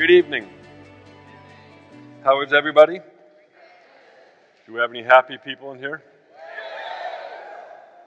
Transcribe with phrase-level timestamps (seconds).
[0.00, 0.48] Good evening.
[2.24, 3.00] How is everybody?
[4.66, 6.02] Do we have any happy people in here?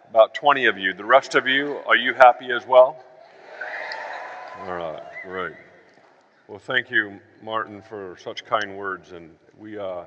[0.09, 0.95] About 20 of you.
[0.95, 2.97] The rest of you, are you happy as well?
[4.61, 5.53] All right, great.
[6.47, 9.11] Well, thank you, Martin, for such kind words.
[9.11, 9.29] And
[9.59, 10.05] we, uh,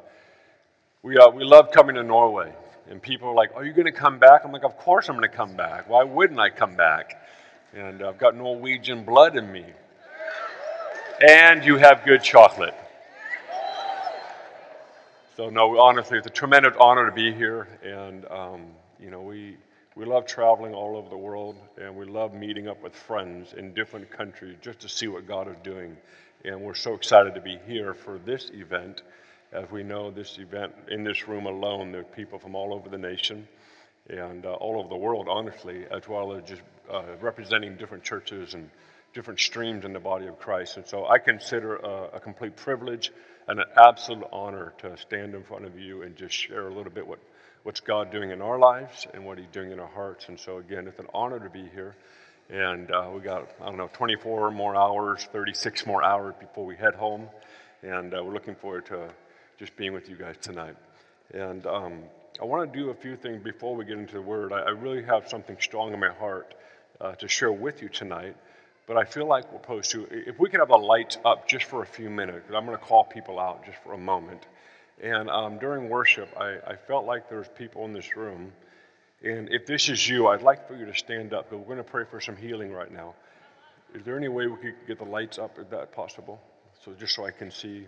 [1.05, 2.53] we, uh, we love coming to Norway.
[2.91, 4.41] And people are like, Are you going to come back?
[4.45, 5.89] I'm like, Of course I'm going to come back.
[5.89, 7.25] Why wouldn't I come back?
[7.73, 9.67] And I've got Norwegian blood in me.
[11.21, 12.75] And you have good chocolate.
[15.35, 17.69] So, no, honestly, it's a tremendous honor to be here.
[17.83, 18.67] And, um,
[19.01, 19.57] you know, we,
[19.95, 23.73] we love traveling all over the world, and we love meeting up with friends in
[23.73, 25.97] different countries just to see what God is doing.
[26.45, 29.01] And we're so excited to be here for this event.
[29.53, 32.91] As we know, this event, in this room alone, there are people from all over
[32.91, 33.49] the nation
[34.11, 38.53] and uh, all over the world, honestly, as well as just uh, representing different churches
[38.53, 38.69] and
[39.17, 40.77] different streams in the body of Christ.
[40.77, 43.11] And so I consider a, a complete privilege
[43.49, 46.93] and an absolute honor to stand in front of you and just share a little
[46.93, 47.19] bit what,
[47.63, 50.27] what's God doing in our lives and what He's doing in our hearts.
[50.29, 51.97] And so, again, it's an honor to be here.
[52.51, 56.77] And uh, we got, I don't know, 24 more hours, 36 more hours before we
[56.77, 57.27] head home.
[57.83, 59.09] And uh, we're looking forward to
[59.59, 60.77] just being with you guys tonight.
[61.33, 62.03] And um,
[62.39, 64.53] I want to do a few things before we get into the Word.
[64.53, 66.55] I, I really have something strong in my heart
[67.01, 68.37] uh, to share with you tonight.
[68.87, 71.65] But I feel like we're supposed to, if we could have the lights up just
[71.65, 74.47] for a few minutes, I'm going to call people out just for a moment.
[75.03, 78.53] And um, during worship, I, I felt like there's people in this room.
[79.23, 81.85] And if this is you, I'd like for you to stand up, because we're going
[81.85, 83.15] to pray for some healing right now.
[83.95, 85.59] Is there any way we could get the lights up?
[85.59, 86.41] Is that possible?
[86.85, 87.87] So just so I can see.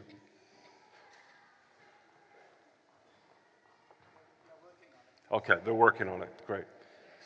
[5.31, 6.33] Okay, they're working on it.
[6.47, 6.65] Great.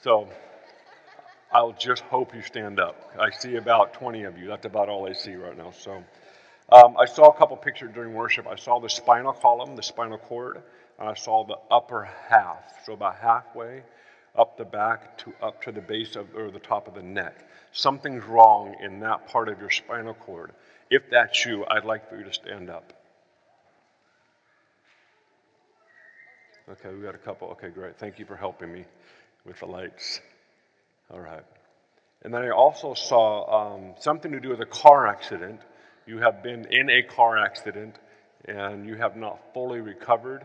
[0.03, 0.29] So
[1.53, 3.13] I'll just hope you stand up.
[3.21, 4.49] I see about 20 of you.
[4.49, 5.71] That's about all I see right now.
[5.71, 6.03] So
[6.71, 8.47] um, I saw a couple pictures during worship.
[8.47, 10.63] I saw the spinal column, the spinal cord,
[10.99, 12.87] and I saw the upper half.
[12.87, 13.83] So about halfway
[14.35, 17.37] up the back to up to the base of or the top of the neck.
[17.73, 20.53] Something's wrong in that part of your spinal cord.
[20.89, 22.95] If that's you, I'd like for you to stand up.
[26.71, 27.49] Okay, we got a couple.
[27.49, 27.99] Okay, great.
[27.99, 28.87] Thank you for helping me
[29.45, 30.21] with the lights.
[31.13, 31.45] All right.
[32.23, 35.61] And then I also saw um, something to do with a car accident.
[36.07, 37.99] You have been in a car accident
[38.47, 40.45] and you have not fully recovered,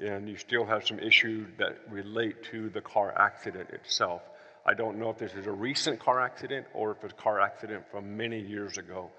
[0.00, 4.22] and you still have some issues that relate to the car accident itself.
[4.66, 7.40] I don't know if this is a recent car accident or if it's a car
[7.40, 9.10] accident from many years ago.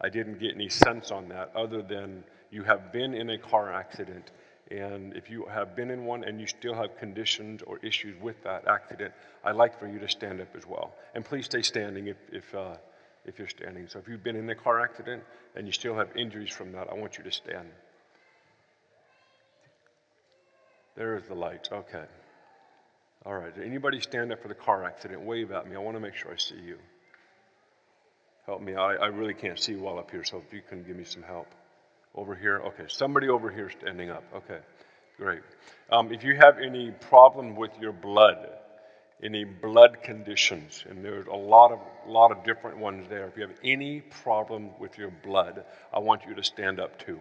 [0.00, 3.72] I didn't get any sense on that other than you have been in a car
[3.72, 4.30] accident
[4.70, 8.42] and if you have been in one and you still have conditions or issues with
[8.44, 10.92] that accident, I'd like for you to stand up as well.
[11.14, 12.76] And please stay standing if, if, uh,
[13.24, 13.88] if you're standing.
[13.88, 15.22] So if you've been in a car accident
[15.56, 17.68] and you still have injuries from that, I want you to stand.
[20.96, 21.68] There's the light.
[21.72, 22.04] Okay.
[23.24, 23.52] All right.
[23.64, 25.22] Anybody stand up for the car accident?
[25.22, 25.76] Wave at me.
[25.76, 26.76] I want to make sure I see you.
[28.44, 28.74] Help me.
[28.74, 31.22] I, I really can't see well up here, so if you can give me some
[31.22, 31.46] help.
[32.18, 32.58] Over here?
[32.58, 34.24] Okay, somebody over here standing up.
[34.34, 34.58] Okay,
[35.18, 35.38] great.
[35.88, 38.48] Um, if you have any problem with your blood,
[39.22, 43.28] any blood conditions, and there's a lot of lot of different ones there.
[43.28, 45.64] If you have any problem with your blood,
[45.94, 47.20] I want you to stand up too.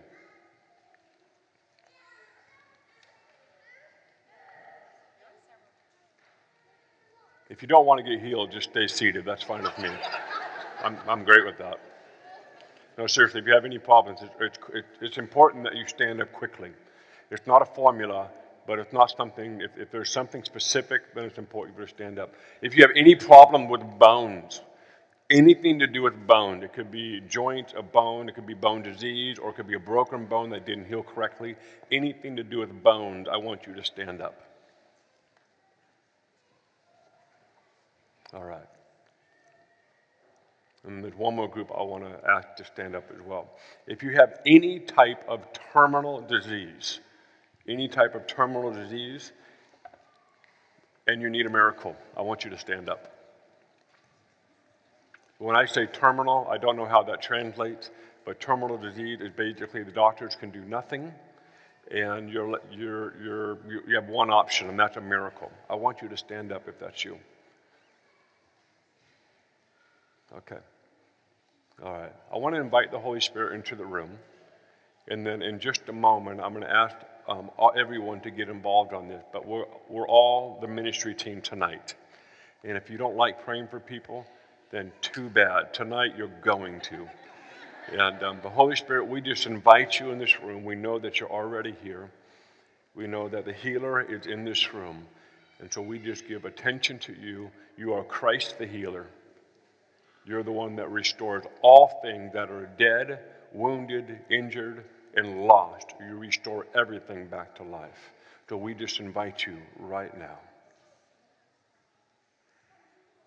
[7.51, 9.25] If you don't want to get healed, just stay seated.
[9.25, 9.89] That's fine with me.
[10.83, 11.96] I'm, I'm great with that.
[12.97, 14.57] No, seriously, if you have any problems, it's,
[15.01, 16.71] it's, important that you stand up quickly.
[17.29, 18.29] It's not a formula,
[18.65, 22.17] but it's not something, if, if there's something specific, then it's important you to stand
[22.17, 22.33] up.
[22.61, 24.61] If you have any problem with bones,
[25.29, 28.81] anything to do with bone, it could be joint, a bone, it could be bone
[28.81, 31.55] disease, or it could be a broken bone that didn't heal correctly.
[31.91, 34.41] Anything to do with bones, I want you to stand up.
[38.33, 38.76] All right.
[40.87, 43.49] And there's one more group I want to ask to stand up as well.
[43.87, 45.41] If you have any type of
[45.73, 47.01] terminal disease,
[47.67, 49.33] any type of terminal disease,
[51.05, 53.13] and you need a miracle, I want you to stand up.
[55.39, 57.91] When I say terminal, I don't know how that translates,
[58.25, 61.13] but terminal disease is basically the doctors can do nothing,
[61.91, 63.57] and you're, you're, you're,
[63.87, 65.51] you have one option, and that's a miracle.
[65.69, 67.17] I want you to stand up if that's you.
[70.37, 70.57] Okay.
[71.83, 72.11] All right.
[72.33, 74.09] I want to invite the Holy Spirit into the room.
[75.09, 76.95] And then in just a moment, I'm going to ask
[77.27, 79.23] um, everyone to get involved on this.
[79.31, 81.93] But we're, we're all the ministry team tonight.
[82.63, 84.25] And if you don't like praying for people,
[84.71, 85.73] then too bad.
[85.73, 87.07] Tonight you're going to.
[87.93, 90.65] And um, the Holy Spirit, we just invite you in this room.
[90.65, 92.09] We know that you're already here.
[92.95, 95.05] We know that the healer is in this room.
[95.59, 97.51] And so we just give attention to you.
[97.77, 99.05] You are Christ the healer.
[100.27, 103.19] You're the one that restores all things that are dead,
[103.53, 104.83] wounded, injured,
[105.15, 105.93] and lost.
[106.05, 108.11] You restore everything back to life.
[108.49, 110.37] So we just invite you right now.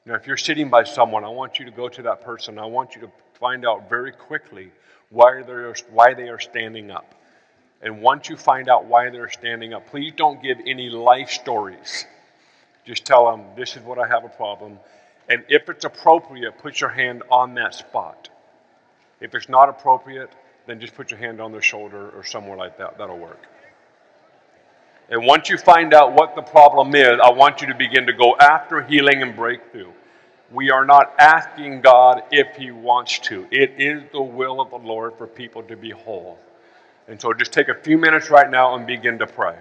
[0.05, 2.59] Now, if you're sitting by someone, I want you to go to that person.
[2.59, 4.71] I want you to find out very quickly
[5.09, 7.15] why they're, why they are standing up.
[7.81, 12.05] And once you find out why they're standing up, please don't give any life stories.
[12.85, 14.79] Just tell them, this is what I have a problem.
[15.31, 18.29] And if it's appropriate, put your hand on that spot.
[19.21, 20.33] If it's not appropriate,
[20.67, 22.99] then just put your hand on their shoulder or somewhere like that.
[22.99, 23.41] That'll work.
[25.09, 28.13] And once you find out what the problem is, I want you to begin to
[28.13, 29.93] go after healing and breakthrough.
[30.51, 33.47] We are not asking God if He wants to.
[33.53, 36.41] It is the will of the Lord for people to be whole.
[37.07, 39.57] And so just take a few minutes right now and begin to pray.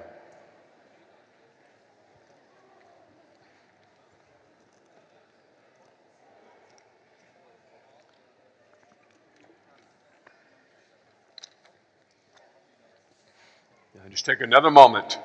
[14.09, 15.17] just take another moment.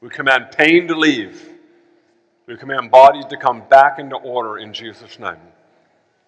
[0.00, 1.48] We command pain to leave.
[2.46, 5.36] We command bodies to come back into order in Jesus' name.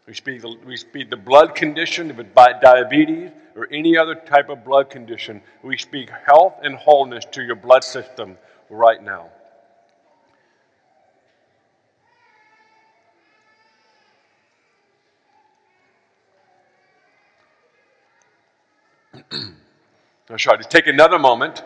[0.06, 4.50] We speak, the, we speak the blood condition, if it's diabetes or any other type
[4.50, 8.38] of blood condition, we speak health and wholeness to your blood system
[8.70, 9.30] right now.
[20.32, 20.56] That's right.
[20.56, 21.62] Just take another moment.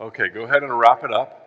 [0.00, 1.44] Okay, go ahead and wrap it up.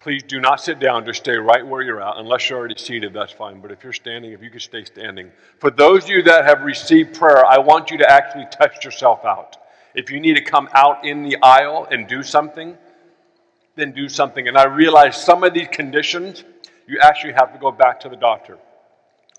[0.00, 1.04] Please do not sit down.
[1.04, 2.16] Just stay right where you're at.
[2.16, 3.60] Unless you're already seated, that's fine.
[3.60, 5.30] But if you're standing, if you could stay standing.
[5.58, 9.26] For those of you that have received prayer, I want you to actually touch yourself
[9.26, 9.58] out.
[9.94, 12.76] If you need to come out in the aisle and do something,
[13.76, 14.48] then do something.
[14.48, 16.44] And I realize some of these conditions,
[16.86, 18.58] you actually have to go back to the doctor.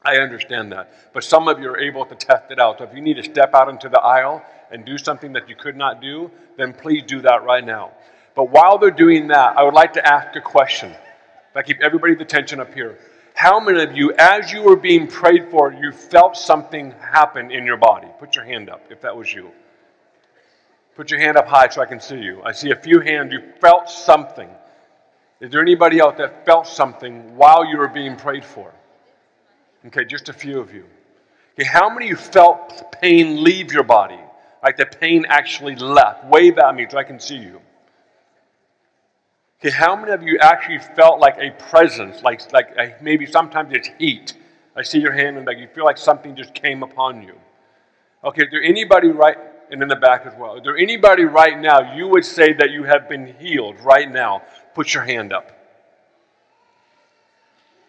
[0.01, 1.13] I understand that.
[1.13, 2.77] But some of you are able to test it out.
[2.77, 5.55] So if you need to step out into the aisle and do something that you
[5.55, 7.91] could not do, then please do that right now.
[8.35, 10.91] But while they're doing that, I would like to ask a question.
[10.91, 12.97] If I keep everybody's attention up here.
[13.33, 17.65] How many of you, as you were being prayed for, you felt something happen in
[17.65, 18.07] your body?
[18.19, 19.51] Put your hand up if that was you.
[20.95, 22.41] Put your hand up high so I can see you.
[22.43, 23.33] I see a few hands.
[23.33, 24.49] You felt something.
[25.41, 28.73] Is there anybody else that felt something while you were being prayed for?
[29.87, 30.85] Okay, just a few of you.
[31.53, 34.19] Okay, how many of you felt pain leave your body?
[34.63, 36.25] Like the pain actually left?
[36.25, 37.61] Wave at me so I can see you.
[39.59, 43.73] Okay, how many of you actually felt like a presence, like, like a, maybe sometimes
[43.73, 44.33] it's heat?
[44.75, 47.35] I see your hand and like you feel like something just came upon you.
[48.23, 49.37] Okay, is there anybody right
[49.71, 50.55] and in the back as well.
[50.55, 54.41] Is there anybody right now you would say that you have been healed right now?
[54.73, 55.51] Put your hand up.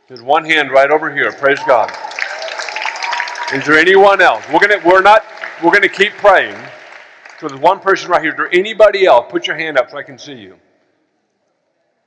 [0.09, 1.33] There's one hand right over here.
[1.33, 1.91] Praise God.
[3.53, 4.45] Is there anyone else?
[4.53, 5.25] We're gonna we're not
[5.63, 6.57] we're gonna keep praying.
[7.39, 8.33] So there's one person right here.
[8.33, 9.27] Is there anybody else?
[9.29, 10.59] Put your hand up so I can see you.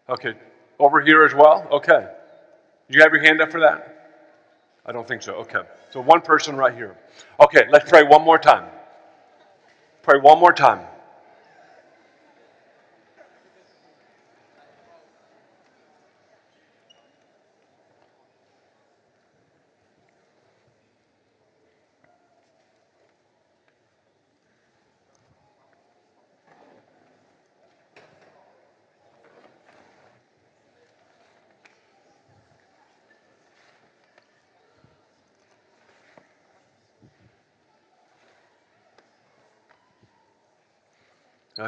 [0.09, 0.33] Okay.
[0.79, 1.67] Over here as well?
[1.71, 2.07] Okay.
[2.89, 3.95] You have your hand up for that?
[4.85, 5.33] I don't think so.
[5.35, 5.61] Okay.
[5.91, 6.97] So one person right here.
[7.39, 8.65] Okay, let's pray one more time.
[10.01, 10.79] Pray one more time.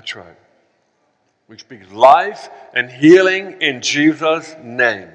[0.01, 0.38] That's right.
[1.48, 5.10] We speak life and healing in Jesus' name.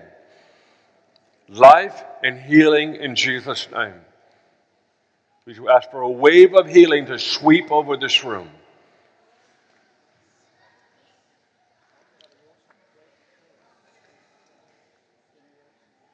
[1.48, 3.94] Life and healing in Jesus' name.
[5.44, 8.48] We ask for a wave of healing to sweep over this room.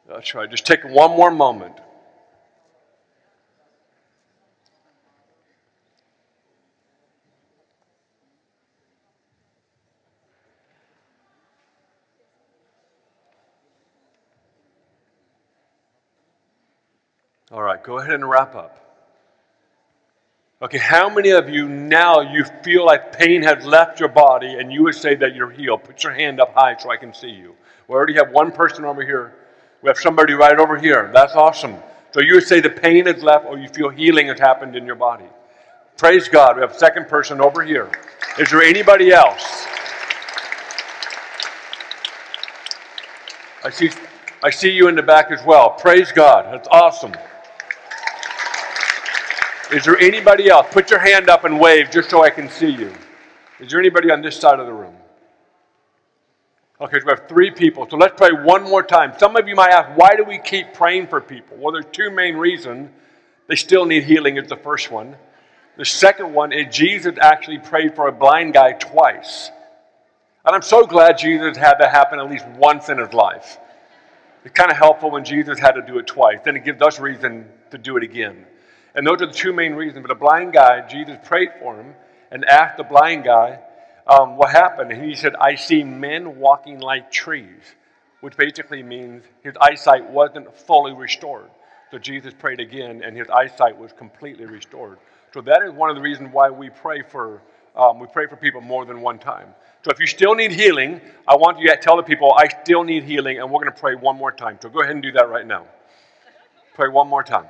[0.08, 0.50] That's right.
[0.50, 1.76] Just take one more moment.
[17.52, 18.78] All right, go ahead and wrap up.
[20.62, 24.72] Okay, how many of you now you feel like pain has left your body and
[24.72, 25.84] you would say that you're healed?
[25.84, 27.54] Put your hand up high so I can see you.
[27.88, 29.34] We already have one person over here.
[29.82, 31.10] We have somebody right over here.
[31.12, 31.76] That's awesome.
[32.12, 34.86] So you would say the pain is left or you feel healing has happened in
[34.86, 35.26] your body.
[35.98, 36.56] Praise God.
[36.56, 37.90] We have a second person over here.
[38.38, 39.66] Is there anybody else?
[43.62, 43.90] I see,
[44.42, 45.70] I see you in the back as well.
[45.70, 46.46] Praise God.
[46.50, 47.12] That's awesome.
[49.72, 50.66] Is there anybody else?
[50.70, 52.92] Put your hand up and wave just so I can see you.
[53.58, 54.94] Is there anybody on this side of the room?
[56.78, 57.88] Okay, so we have three people.
[57.88, 59.12] So let's pray one more time.
[59.18, 61.56] Some of you might ask, why do we keep praying for people?
[61.56, 62.90] Well, there's two main reasons.
[63.46, 65.16] They still need healing, is the first one.
[65.78, 69.50] The second one is Jesus actually prayed for a blind guy twice.
[70.44, 73.58] And I'm so glad Jesus had that happen at least once in his life.
[74.44, 76.40] It's kind of helpful when Jesus had to do it twice.
[76.44, 78.44] Then it gives us reason to do it again.
[78.94, 80.02] And those are the two main reasons.
[80.02, 81.94] But a blind guy, Jesus prayed for him
[82.30, 83.60] and asked the blind guy
[84.06, 84.92] um, what happened.
[84.92, 87.62] And he said, I see men walking like trees,
[88.20, 91.50] which basically means his eyesight wasn't fully restored.
[91.90, 94.98] So Jesus prayed again, and his eyesight was completely restored.
[95.34, 97.42] So that is one of the reasons why we pray for
[97.74, 99.48] um, we pray for people more than one time.
[99.84, 102.84] So if you still need healing, I want you to tell the people I still
[102.84, 104.58] need healing, and we're going to pray one more time.
[104.60, 105.66] So go ahead and do that right now.
[106.74, 107.46] Pray one more time.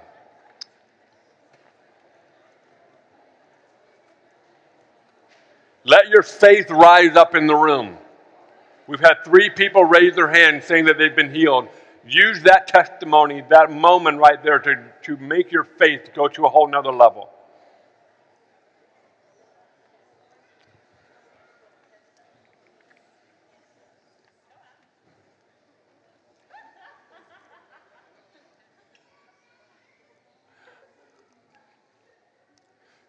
[5.85, 7.99] Let your faith rise up in the room.
[8.87, 11.69] We've had three people raise their hand saying that they've been healed.
[12.07, 16.49] Use that testimony, that moment right there, to, to make your faith go to a
[16.49, 17.31] whole nother level.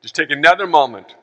[0.01, 1.15] Just take another moment.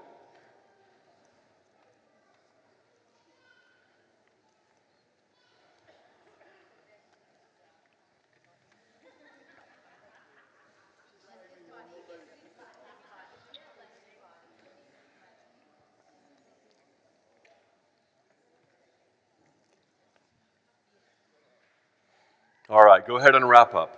[23.11, 23.97] Go ahead and wrap up.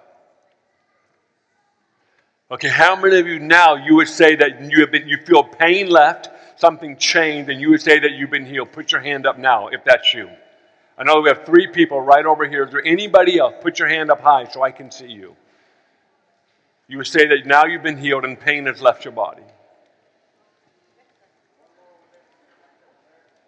[2.50, 5.42] Okay, how many of you now you would say that you have been you feel
[5.42, 8.72] pain left, something changed, and you would say that you've been healed?
[8.72, 10.30] Put your hand up now if that's you.
[10.96, 12.64] I know we have three people right over here.
[12.64, 13.54] Is there anybody else?
[13.60, 15.36] Put your hand up high so I can see you.
[16.88, 19.44] You would say that now you've been healed and pain has left your body.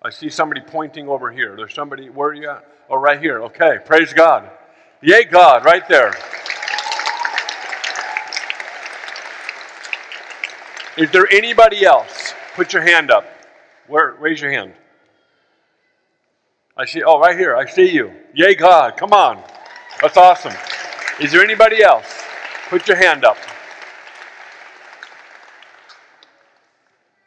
[0.02, 1.56] I see somebody pointing over here.
[1.56, 2.66] There's somebody, where are you at?
[2.90, 3.42] Oh, right here.
[3.44, 4.50] Okay, praise God.
[5.04, 6.14] Yay, God, right there.
[10.96, 12.32] Is there anybody else?
[12.54, 13.26] Put your hand up.
[13.86, 14.12] Where?
[14.18, 14.72] Raise your hand.
[16.74, 17.02] I see.
[17.02, 17.54] Oh, right here.
[17.54, 18.14] I see you.
[18.32, 18.96] Yay, God.
[18.96, 19.42] Come on.
[20.00, 20.54] That's awesome.
[21.20, 22.22] Is there anybody else?
[22.70, 23.36] Put your hand up.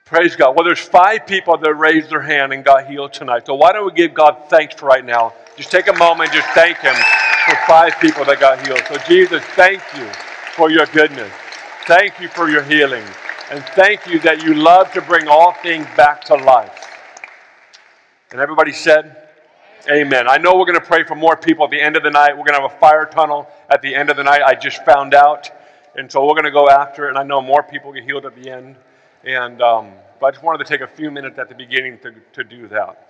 [0.05, 0.55] Praise God.
[0.55, 3.46] Well, there's five people that raised their hand and got healed tonight.
[3.46, 5.36] So why don't we give God thanks for right now?
[5.57, 6.96] Just take a moment, just thank Him
[7.48, 8.82] for five people that got healed.
[8.88, 10.06] So, Jesus, thank you
[10.56, 11.32] for your goodness.
[11.86, 13.06] Thank you for your healing.
[13.50, 17.00] And thank you that you love to bring all things back to life.
[18.32, 19.30] And everybody said,
[19.89, 20.27] Amen.
[20.27, 22.32] I know we're going to pray for more people at the end of the night.
[22.32, 24.42] We're going to have a fire tunnel at the end of the night.
[24.42, 25.50] I just found out.
[25.96, 27.10] And so we're going to go after it.
[27.10, 28.75] And I know more people get healed at the end.
[29.24, 32.13] And um, but I just wanted to take a few minutes at the beginning to,
[32.34, 33.08] to do that.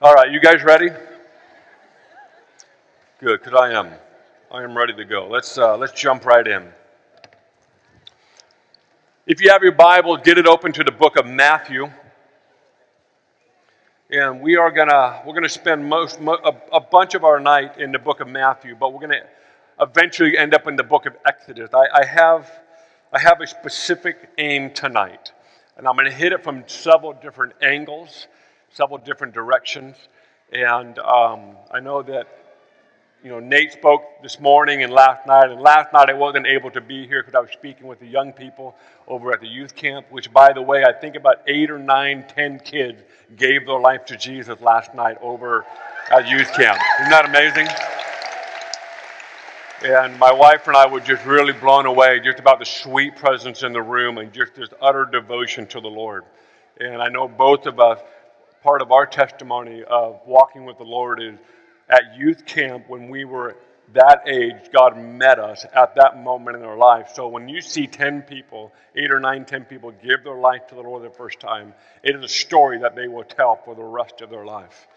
[0.00, 0.88] All right, you guys ready?
[3.20, 3.90] Good, because I am.
[4.48, 5.26] I am ready to go.
[5.26, 6.68] Let's, uh, let's jump right in.
[9.26, 11.90] If you have your Bible, get it open to the book of Matthew.
[14.08, 17.90] And we are gonna we're gonna spend most a, a bunch of our night in
[17.90, 19.24] the book of Matthew, but we're gonna
[19.80, 21.70] eventually end up in the book of Exodus.
[21.74, 22.48] I, I have
[23.12, 25.32] I have a specific aim tonight,
[25.76, 28.28] and I'm gonna hit it from several different angles,
[28.70, 29.96] several different directions.
[30.52, 32.47] And um, I know that
[33.22, 36.70] you know, Nate spoke this morning and last night, and last night I wasn't able
[36.70, 38.76] to be here because I was speaking with the young people
[39.08, 42.24] over at the youth camp, which, by the way, I think about eight or nine,
[42.28, 43.02] ten kids
[43.36, 45.66] gave their life to Jesus last night over
[46.12, 46.78] at youth camp.
[47.00, 47.66] Isn't that amazing?
[49.82, 53.64] And my wife and I were just really blown away just about the sweet presence
[53.64, 56.24] in the room and just this utter devotion to the Lord.
[56.80, 57.98] And I know both of us,
[58.62, 61.34] part of our testimony of walking with the Lord is
[61.88, 63.56] at youth camp when we were
[63.94, 67.10] that age, God met us at that moment in our life.
[67.14, 70.74] So when you see 10 people, eight or nine, 10 people give their life to
[70.74, 73.84] the Lord the first time, it is a story that they will tell for the
[73.84, 74.88] rest of their life.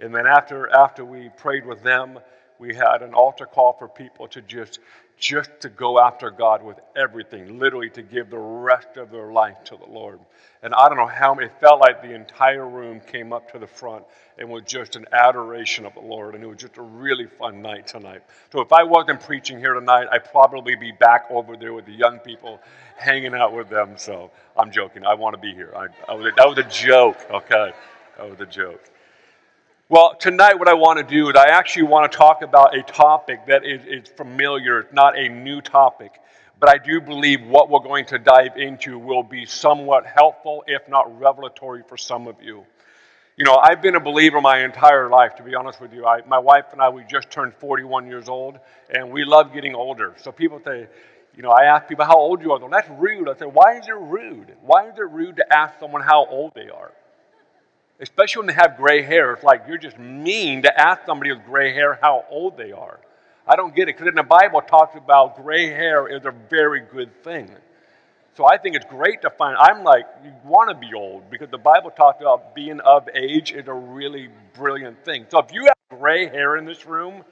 [0.00, 2.18] And then after, after we prayed with them,
[2.62, 4.78] we had an altar call for people to just
[5.18, 9.56] just to go after God with everything, literally to give the rest of their life
[9.64, 10.18] to the Lord.
[10.62, 13.66] And I don't know how it felt like the entire room came up to the
[13.66, 14.04] front
[14.38, 16.34] and was just an adoration of the Lord.
[16.34, 18.22] And it was just a really fun night tonight.
[18.52, 21.92] So if I wasn't preaching here tonight, I'd probably be back over there with the
[21.92, 22.60] young people,
[22.96, 23.94] hanging out with them.
[23.96, 25.04] So I'm joking.
[25.04, 25.72] I want to be here.
[25.76, 27.72] I, I was, that was a joke, okay?
[28.18, 28.82] That was a joke.
[29.92, 32.82] Well, tonight, what I want to do is I actually want to talk about a
[32.82, 36.18] topic that is, is familiar, it's not a new topic,
[36.58, 40.88] but I do believe what we're going to dive into will be somewhat helpful, if
[40.88, 42.64] not revelatory, for some of you.
[43.36, 46.06] You know, I've been a believer my entire life, to be honest with you.
[46.06, 49.74] I, my wife and I, we just turned 41 years old, and we love getting
[49.74, 50.14] older.
[50.16, 50.86] So people say,
[51.36, 52.70] you know, I ask people how old you are.
[52.70, 53.28] That's rude.
[53.28, 54.56] I say, why is it rude?
[54.62, 56.92] Why is it rude to ask someone how old they are?
[58.00, 59.32] Especially when they have gray hair.
[59.32, 63.00] It's like you're just mean to ask somebody with gray hair how old they are.
[63.46, 66.32] I don't get it because in the Bible it talks about gray hair is a
[66.50, 67.50] very good thing.
[68.34, 69.56] So I think it's great to find.
[69.58, 73.52] I'm like, you want to be old because the Bible talks about being of age
[73.52, 75.26] is a really brilliant thing.
[75.28, 77.24] So if you have gray hair in this room,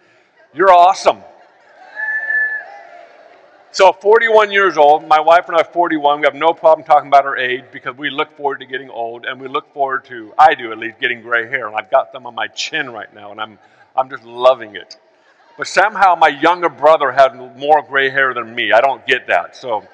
[0.52, 1.22] you're awesome.
[3.72, 6.18] So, 41 years old, my wife and I are 41.
[6.18, 9.24] We have no problem talking about our age because we look forward to getting old
[9.24, 11.68] and we look forward to, I do at least, getting gray hair.
[11.68, 13.60] And I've got some on my chin right now and I'm,
[13.94, 14.98] I'm just loving it.
[15.56, 18.72] But somehow my younger brother had more gray hair than me.
[18.72, 19.54] I don't get that.
[19.54, 19.86] So,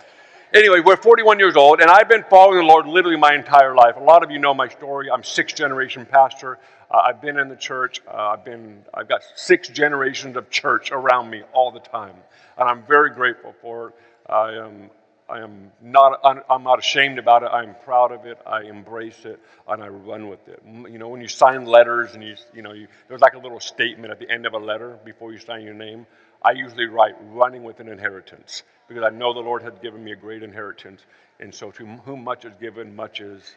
[0.54, 3.96] anyway, we're 41 years old and I've been following the Lord literally my entire life.
[3.96, 5.10] A lot of you know my story.
[5.10, 6.58] I'm sixth generation pastor.
[6.90, 8.00] Uh, I've been in the church.
[8.06, 8.84] Uh, I've been.
[8.94, 12.16] I've got six generations of church around me all the time,
[12.58, 13.94] and I'm very grateful for it.
[14.28, 14.90] I am.
[15.28, 16.20] I am not.
[16.48, 17.50] I'm not ashamed about it.
[17.52, 18.38] I'm proud of it.
[18.46, 20.62] I embrace it, and I run with it.
[20.64, 23.58] You know, when you sign letters, and you, you know, you, there's like a little
[23.58, 26.06] statement at the end of a letter before you sign your name.
[26.42, 30.12] I usually write "running with an inheritance" because I know the Lord has given me
[30.12, 31.02] a great inheritance,
[31.40, 33.56] and so to whom much is given, much is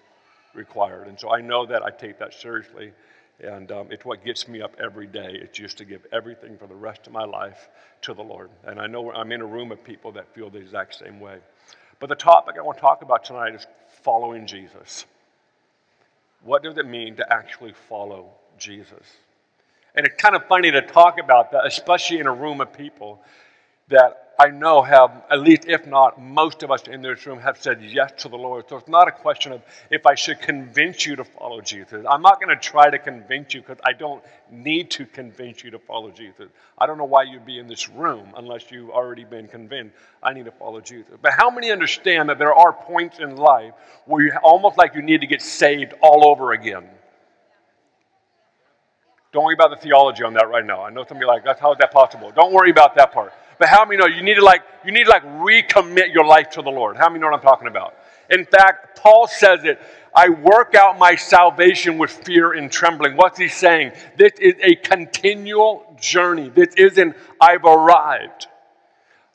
[0.56, 1.08] required.
[1.08, 2.94] And so I know that I take that seriously.
[3.42, 5.30] And um, it's what gets me up every day.
[5.42, 7.70] It's just to give everything for the rest of my life
[8.02, 8.50] to the Lord.
[8.66, 11.38] And I know I'm in a room of people that feel the exact same way.
[12.00, 13.66] But the topic I want to talk about tonight is
[14.04, 15.06] following Jesus.
[16.44, 19.06] What does it mean to actually follow Jesus?
[19.96, 23.22] And it's kind of funny to talk about that, especially in a room of people
[23.90, 27.62] that I know have, at least if not most of us in this room, have
[27.62, 28.70] said yes to the Lord.
[28.70, 32.06] So it's not a question of if I should convince you to follow Jesus.
[32.10, 35.72] I'm not going to try to convince you because I don't need to convince you
[35.72, 36.48] to follow Jesus.
[36.78, 39.94] I don't know why you'd be in this room unless you've already been convinced.
[40.24, 41.16] I need to follow Jesus.
[41.22, 43.74] But how many understand that there are points in life
[44.06, 46.88] where you almost like you need to get saved all over again?
[49.32, 50.84] Don't worry about the theology on that right now.
[50.84, 52.32] I know some of you like, that's how is that possible?
[52.36, 53.32] Don't worry about that part.
[53.60, 56.50] But how many know you need to like you need to like recommit your life
[56.52, 56.98] to the Lord?
[56.98, 57.94] How many know what I'm talking about?
[58.30, 59.80] In fact, Paul says it.
[60.16, 63.16] I work out my salvation with fear and trembling.
[63.16, 63.92] What's he saying?
[64.18, 66.50] This is a continual journey.
[66.50, 68.48] This isn't I've arrived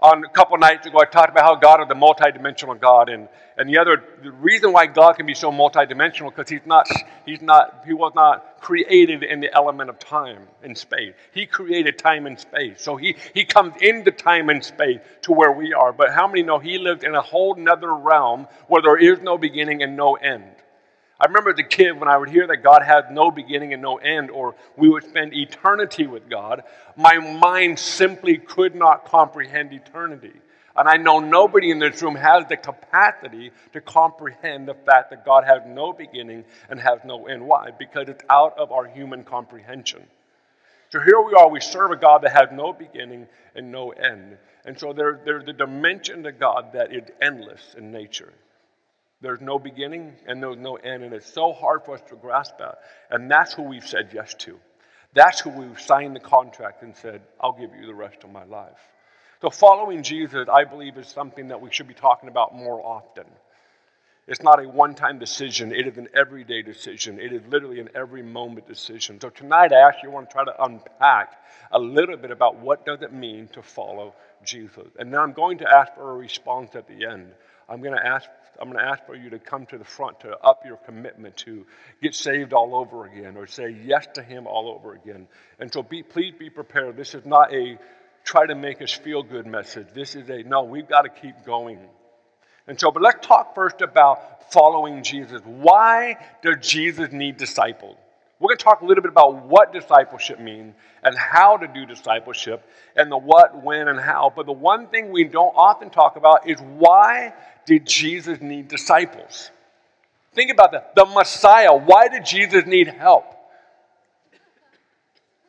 [0.04, 3.26] on a couple nights ago, I talked about how God is the multidimensional God, and,
[3.56, 6.86] and the other the reason why God can be so multidimensional because he's not
[7.24, 11.14] he's not he was not created in the element of time and space.
[11.32, 15.52] He created time and space, so he he comes into time and space to where
[15.52, 15.92] we are.
[15.94, 19.38] But how many know he lived in a whole nother realm where there is no
[19.38, 20.44] beginning and no end?
[21.20, 23.80] I remember as a kid when I would hear that God had no beginning and
[23.80, 26.62] no end, or we would spend eternity with God,
[26.96, 30.32] my mind simply could not comprehend eternity.
[30.76, 35.24] And I know nobody in this room has the capacity to comprehend the fact that
[35.24, 37.46] God has no beginning and has no end.
[37.46, 37.70] Why?
[37.70, 40.02] Because it's out of our human comprehension.
[40.90, 44.36] So here we are, we serve a God that has no beginning and no end.
[44.64, 48.32] And so there, there's a dimension to God that is endless in nature.
[49.24, 51.02] There's no beginning and there's no end.
[51.02, 52.80] And it's so hard for us to grasp that.
[53.10, 54.60] And that's who we've said yes to.
[55.14, 58.44] That's who we've signed the contract and said, I'll give you the rest of my
[58.44, 58.78] life.
[59.40, 63.24] So, following Jesus, I believe, is something that we should be talking about more often.
[64.26, 67.18] It's not a one time decision, it is an everyday decision.
[67.18, 69.20] It is literally an every moment decision.
[69.20, 71.32] So, tonight, I actually want to try to unpack
[71.72, 74.88] a little bit about what does it mean to follow Jesus.
[74.98, 77.32] And then I'm going to ask for a response at the end.
[77.68, 78.28] I'm going to ask
[78.60, 81.36] I'm going to ask for you to come to the front to up your commitment
[81.38, 81.66] to
[82.02, 85.26] get saved all over again or say yes to Him all over again.
[85.58, 86.96] And so be, please be prepared.
[86.96, 87.78] This is not a
[88.24, 89.88] try to make us feel good message.
[89.94, 91.78] This is a no, we've got to keep going.
[92.66, 95.42] And so, but let's talk first about following Jesus.
[95.44, 97.98] Why does Jesus need disciples?
[98.44, 101.86] We're going to talk a little bit about what discipleship means and how to do
[101.86, 102.62] discipleship
[102.94, 104.34] and the what, when, and how.
[104.36, 107.32] But the one thing we don't often talk about is why
[107.64, 109.50] did Jesus need disciples?
[110.34, 110.94] Think about that.
[110.94, 113.24] The Messiah, why did Jesus need help?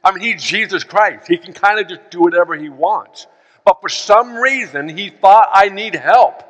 [0.02, 1.28] I mean, he's Jesus Christ.
[1.28, 3.28] He can kind of just do whatever he wants.
[3.66, 6.44] But for some reason, he thought, I need help.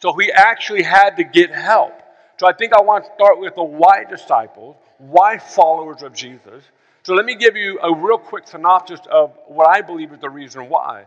[0.00, 2.00] So he actually had to get help.
[2.38, 6.64] So I think I want to start with the why disciples, why followers of Jesus.
[7.02, 10.30] So let me give you a real quick synopsis of what I believe is the
[10.30, 11.06] reason why.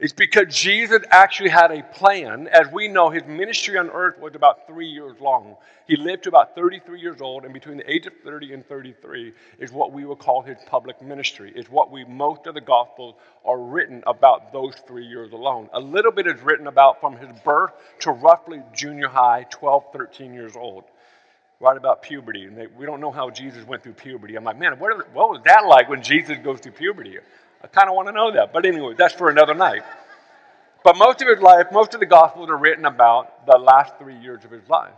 [0.00, 2.46] It's because Jesus actually had a plan.
[2.52, 5.56] As we know, his ministry on earth was about three years long.
[5.88, 9.32] He lived to about 33 years old, and between the age of 30 and 33
[9.58, 11.52] is what we would call his public ministry.
[11.56, 15.68] It's what we, most of the Gospels are written about those three years alone.
[15.72, 20.32] A little bit is written about from his birth to roughly junior high, 12, 13
[20.32, 20.84] years old.
[21.60, 22.44] Right about puberty.
[22.44, 24.36] And they, we don't know how Jesus went through puberty.
[24.36, 27.18] I'm like, man, what, what was that like when Jesus goes through puberty?
[27.62, 28.52] I kind of want to know that.
[28.52, 29.82] But anyway, that's for another night.
[30.84, 34.16] But most of his life, most of the Gospels are written about the last three
[34.16, 34.94] years of his life.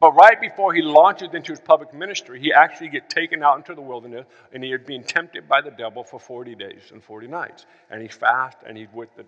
[0.00, 3.74] But right before he launches into his public ministry, he actually gets taken out into
[3.74, 7.26] the wilderness and he is being tempted by the devil for 40 days and 40
[7.26, 7.66] nights.
[7.90, 9.24] And he's fast and he's with the,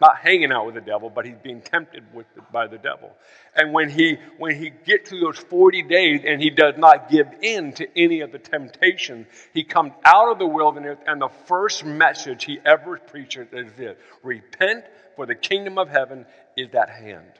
[0.00, 3.10] not hanging out with the devil, but he's being tempted with the, by the devil.
[3.54, 7.26] And when he when he gets to those 40 days and he does not give
[7.42, 11.84] in to any of the temptation, he comes out of the wilderness, and the first
[11.84, 14.84] message he ever preaches is this repent,
[15.16, 17.32] for the kingdom of heaven is at hand.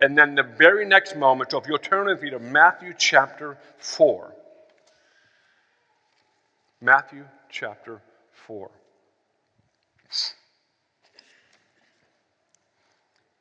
[0.00, 3.56] And then the very next moment, so if you'll turn with me to Matthew chapter
[3.78, 4.34] 4.
[6.80, 8.02] Matthew chapter
[8.46, 8.70] 4.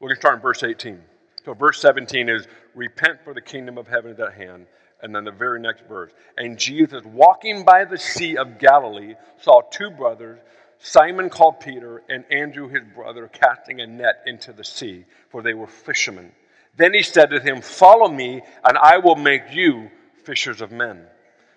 [0.04, 1.02] We're going to start in verse 18.
[1.46, 4.66] So, verse 17 is repent for the kingdom of heaven is at hand.
[5.02, 6.12] And then the very next verse.
[6.36, 10.40] And Jesus, walking by the Sea of Galilee, saw two brothers,
[10.78, 15.54] Simon called Peter, and Andrew his brother, casting a net into the sea, for they
[15.54, 16.34] were fishermen.
[16.76, 19.90] Then he said to him, Follow me, and I will make you
[20.26, 21.06] fishers of men.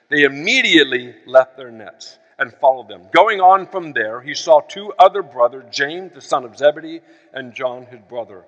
[0.09, 3.03] They immediately left their nets and followed them.
[3.13, 7.01] Going on from there, he saw two other brothers, James, the son of Zebedee,
[7.33, 8.45] and John, his brother.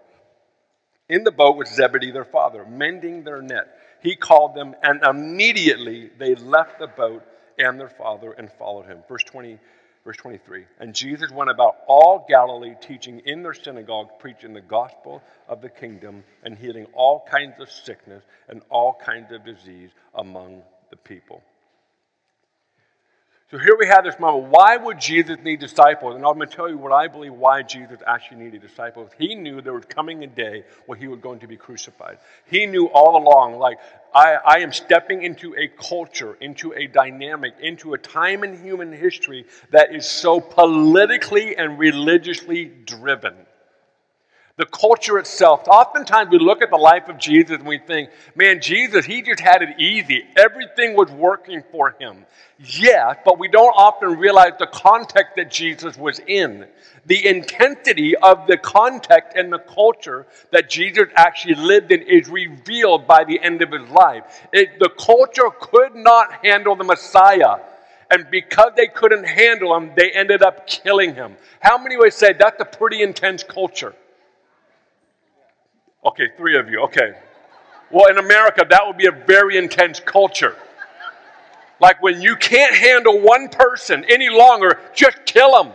[1.08, 3.78] In the boat with Zebedee, their father, mending their net.
[4.02, 7.24] He called them, and immediately they left the boat
[7.58, 9.02] and their father and followed him.
[9.08, 9.58] Verse 20.
[10.04, 15.22] Verse 23 And Jesus went about all Galilee, teaching in their synagogues, preaching the gospel
[15.48, 20.62] of the kingdom, and healing all kinds of sickness and all kinds of disease among
[20.90, 21.42] the people.
[23.50, 24.50] So here we have this moment.
[24.52, 26.16] Why would Jesus need disciples?
[26.16, 29.10] And I'm going to tell you what I believe why Jesus actually needed disciples.
[29.18, 32.18] He knew there was coming a day where he was going to be crucified.
[32.44, 33.78] He knew all along, like,
[34.14, 38.92] I, I am stepping into a culture, into a dynamic, into a time in human
[38.92, 43.34] history that is so politically and religiously driven
[44.58, 45.68] the culture itself.
[45.68, 49.40] Oftentimes we look at the life of Jesus and we think, man, Jesus, he just
[49.40, 50.24] had it easy.
[50.36, 52.26] Everything was working for him.
[52.58, 56.66] Yeah, but we don't often realize the context that Jesus was in.
[57.06, 63.06] The intensity of the context and the culture that Jesus actually lived in is revealed
[63.06, 64.24] by the end of his life.
[64.52, 67.60] It, the culture could not handle the Messiah.
[68.10, 71.36] And because they couldn't handle him, they ended up killing him.
[71.60, 73.94] How many would say that's a pretty intense culture?
[76.08, 76.80] Okay, three of you.
[76.84, 77.12] Okay.
[77.90, 80.56] Well, in America, that would be a very intense culture.
[81.80, 85.74] Like when you can't handle one person any longer, just kill them.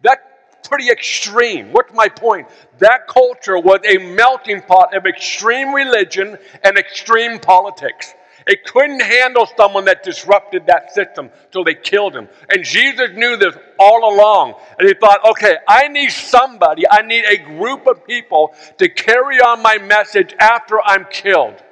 [0.00, 0.22] That's
[0.66, 1.70] pretty extreme.
[1.70, 2.48] What's my point?
[2.78, 8.14] That culture was a melting pot of extreme religion and extreme politics.
[8.46, 12.28] It couldn't handle someone that disrupted that system, so they killed him.
[12.48, 14.54] And Jesus knew this all along.
[14.78, 19.40] And he thought, okay, I need somebody, I need a group of people to carry
[19.40, 21.62] on my message after I'm killed.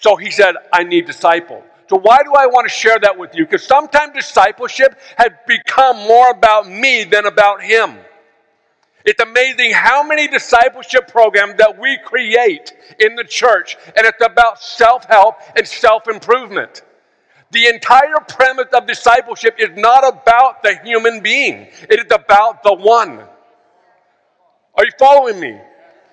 [0.00, 1.64] So he said, I need disciples.
[1.90, 3.44] So, why do I want to share that with you?
[3.44, 7.98] Because sometimes discipleship has become more about me than about him.
[9.04, 14.62] It's amazing how many discipleship programs that we create in the church, and it's about
[14.62, 16.82] self help and self improvement.
[17.50, 22.74] The entire premise of discipleship is not about the human being, it is about the
[22.74, 23.22] one.
[24.74, 25.58] Are you following me?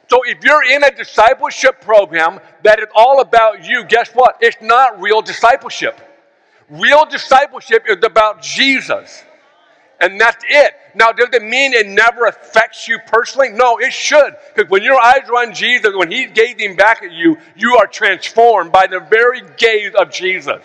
[0.10, 4.38] So if you're in a discipleship program that is all about you, guess what?
[4.39, 6.00] It's not real discipleship.
[6.69, 9.23] Real discipleship is about Jesus.
[9.99, 10.73] And that's it.
[10.93, 13.49] Now, does it mean it never affects you personally?
[13.49, 14.36] No, it should.
[14.53, 17.88] Because when your eyes are on Jesus, when He's gazing back at you, you are
[17.88, 20.63] transformed by the very gaze of Jesus.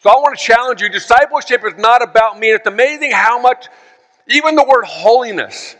[0.00, 2.50] So I want to challenge you discipleship is not about me.
[2.50, 3.66] It's amazing how much,
[4.28, 5.76] even the word holiness,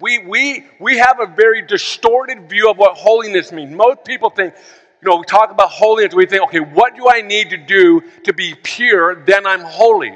[0.00, 3.74] we, we, we have a very distorted view of what holiness means.
[3.74, 4.54] Most people think,
[5.02, 8.02] you know, we talk about holiness, we think, okay, what do I need to do
[8.24, 9.24] to be pure?
[9.24, 10.14] Then I'm holy.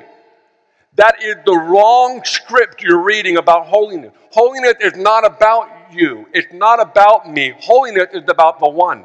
[0.99, 4.13] That is the wrong script you're reading about holiness.
[4.33, 7.55] Holiness is not about you, it's not about me.
[7.57, 9.05] Holiness is about the one.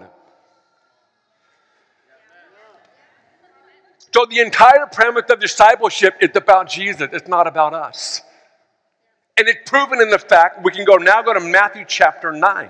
[4.12, 8.24] So the entire premise of discipleship is about Jesus, it's not about us.
[9.38, 12.70] And it's proven in the fact we can go now go to Matthew chapter 9.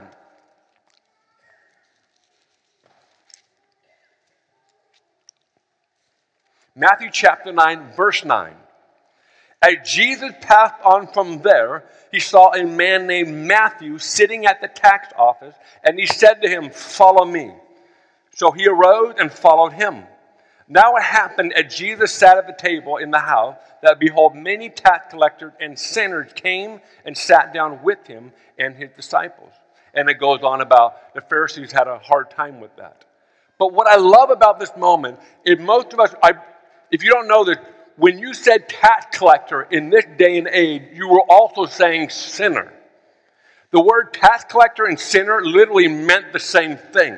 [6.76, 8.54] Matthew chapter 9, verse 9.
[9.64, 14.68] As Jesus passed on from there, he saw a man named Matthew sitting at the
[14.68, 17.54] tax office, and he said to him, Follow me.
[18.36, 20.04] So he arose and followed him.
[20.68, 24.70] Now it happened as Jesus sat at the table in the house that behold, many
[24.70, 29.52] tax collectors and sinners came and sat down with him and his disciples.
[29.94, 33.06] And it goes on about the Pharisees had a hard time with that.
[33.60, 36.34] But what I love about this moment is most of us, I,
[36.92, 40.84] if you don't know that, when you said tax collector in this day and age,
[40.94, 42.74] you were also saying sinner.
[43.72, 47.18] The word tax collector and sinner literally meant the same thing.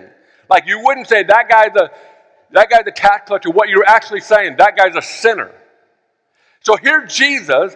[0.50, 1.92] Like you wouldn't say that guy's a
[2.52, 3.50] that guy's a tax collector.
[3.50, 5.52] What you're actually saying, that guy's a sinner.
[6.62, 7.76] So here, Jesus,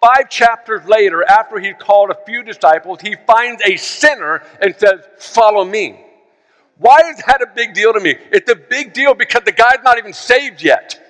[0.00, 5.00] five chapters later, after he called a few disciples, he finds a sinner and says,
[5.18, 6.04] Follow me.
[6.76, 8.14] Why is that a big deal to me?
[8.30, 11.07] It's a big deal because the guy's not even saved yet.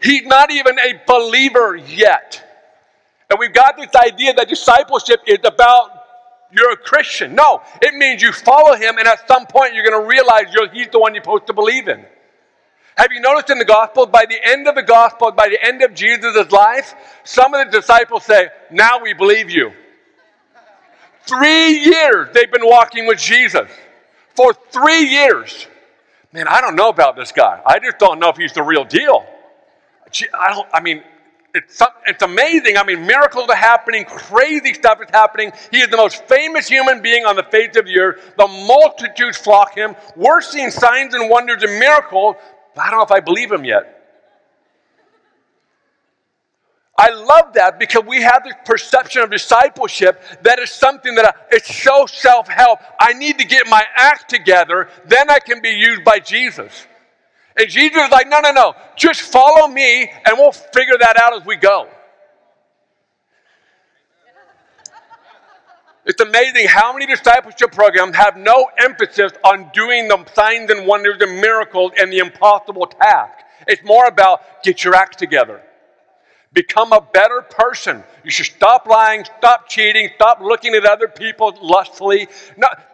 [0.00, 2.44] He's not even a believer yet.
[3.30, 5.90] And we've got this idea that discipleship is about
[6.50, 7.34] you're a Christian.
[7.34, 10.88] No, it means you follow him, and at some point you're going to realize he's
[10.88, 12.04] the one you're supposed to believe in.
[12.96, 15.82] Have you noticed in the gospel, by the end of the gospel, by the end
[15.82, 19.72] of Jesus' life, some of the disciples say, Now we believe you.
[21.26, 23.70] Three years they've been walking with Jesus.
[24.34, 25.66] For three years.
[26.32, 27.60] Man, I don't know about this guy.
[27.64, 29.26] I just don't know if he's the real deal.
[30.38, 31.02] I don't, I mean,
[31.54, 32.76] it's, it's amazing.
[32.76, 35.52] I mean, miracles are happening, crazy stuff is happening.
[35.70, 38.34] He is the most famous human being on the face of the earth.
[38.36, 39.96] The multitudes flock him.
[40.16, 42.36] We're seeing signs and wonders and miracles,
[42.74, 43.94] but I don't know if I believe him yet.
[46.98, 51.54] I love that because we have this perception of discipleship that is something that I,
[51.54, 52.80] it's so self help.
[53.00, 56.86] I need to get my act together, then I can be used by Jesus.
[57.58, 58.74] And Jesus is like, no, no, no.
[58.96, 61.88] Just follow me and we'll figure that out as we go.
[66.06, 71.20] It's amazing how many discipleship programs have no emphasis on doing the signs and wonders
[71.20, 73.44] and miracles and the impossible task.
[73.66, 75.60] It's more about get your act together.
[76.58, 78.02] Become a better person.
[78.24, 82.26] You should stop lying, stop cheating, stop looking at other people lustfully.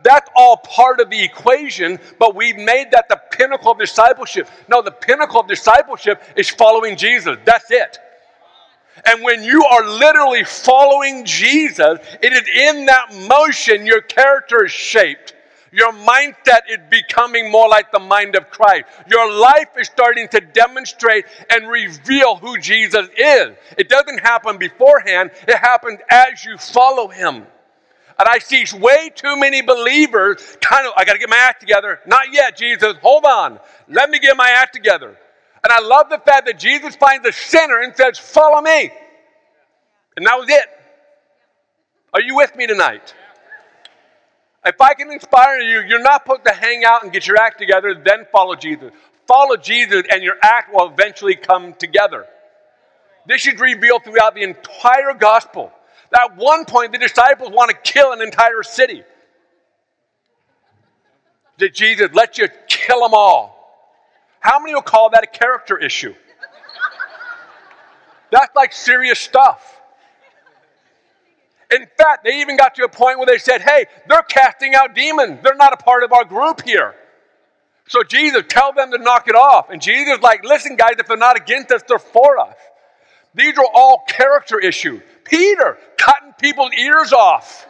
[0.03, 4.51] That's all part of the equation, but we made that the pinnacle of discipleship.
[4.69, 7.39] No, the pinnacle of discipleship is following Jesus.
[7.47, 7.99] That's it.
[9.07, 14.73] And when you are literally following Jesus, it is in that motion your character is
[14.73, 15.34] shaped.
[15.75, 18.85] Your mindset is becoming more like the mind of Christ.
[19.11, 23.57] Your life is starting to demonstrate and reveal who Jesus is.
[23.77, 27.45] It doesn't happen beforehand, it happens as you follow him.
[28.17, 31.59] And I see way too many believers kind of, I got to get my act
[31.59, 31.99] together.
[32.07, 32.95] Not yet, Jesus.
[33.03, 33.59] Hold on.
[33.89, 35.19] Let me get my act together.
[35.65, 38.93] And I love the fact that Jesus finds a sinner and says, Follow me.
[40.17, 40.67] And that was it.
[42.13, 43.13] Are you with me tonight?
[44.65, 47.59] If I can inspire you, you're not supposed to hang out and get your act
[47.59, 48.93] together, then follow Jesus.
[49.27, 52.27] Follow Jesus, and your act will eventually come together.
[53.27, 55.73] This is revealed throughout the entire gospel.
[56.15, 59.03] At one point, the disciples want to kill an entire city.
[61.59, 63.55] Did Jesus let you kill them all?
[64.41, 66.15] How many will call that a character issue?
[68.31, 69.74] That's like serious stuff.
[71.75, 74.95] In fact, they even got to a point where they said, hey, they're casting out
[74.95, 75.41] demons.
[75.43, 76.95] They're not a part of our group here.
[77.89, 79.71] So Jesus, tell them to knock it off.
[79.71, 82.55] And Jesus like, listen, guys, if they're not against us, they're for us.
[83.35, 85.03] These are all character issues.
[85.25, 87.67] Peter, cutting people's ears off.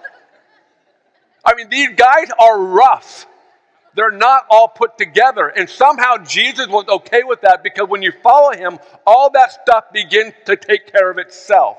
[1.45, 3.27] I mean, these guys are rough.
[3.95, 5.49] They're not all put together.
[5.49, 9.85] And somehow Jesus was okay with that because when you follow him, all that stuff
[9.93, 11.79] begins to take care of itself.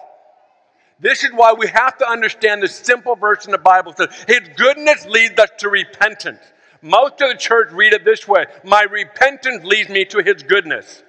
[1.00, 4.42] This is why we have to understand the simple verse in the Bible says, His
[4.56, 6.40] goodness leads us to repentance.
[6.82, 11.04] Most of the church read it this way My repentance leads me to His goodness.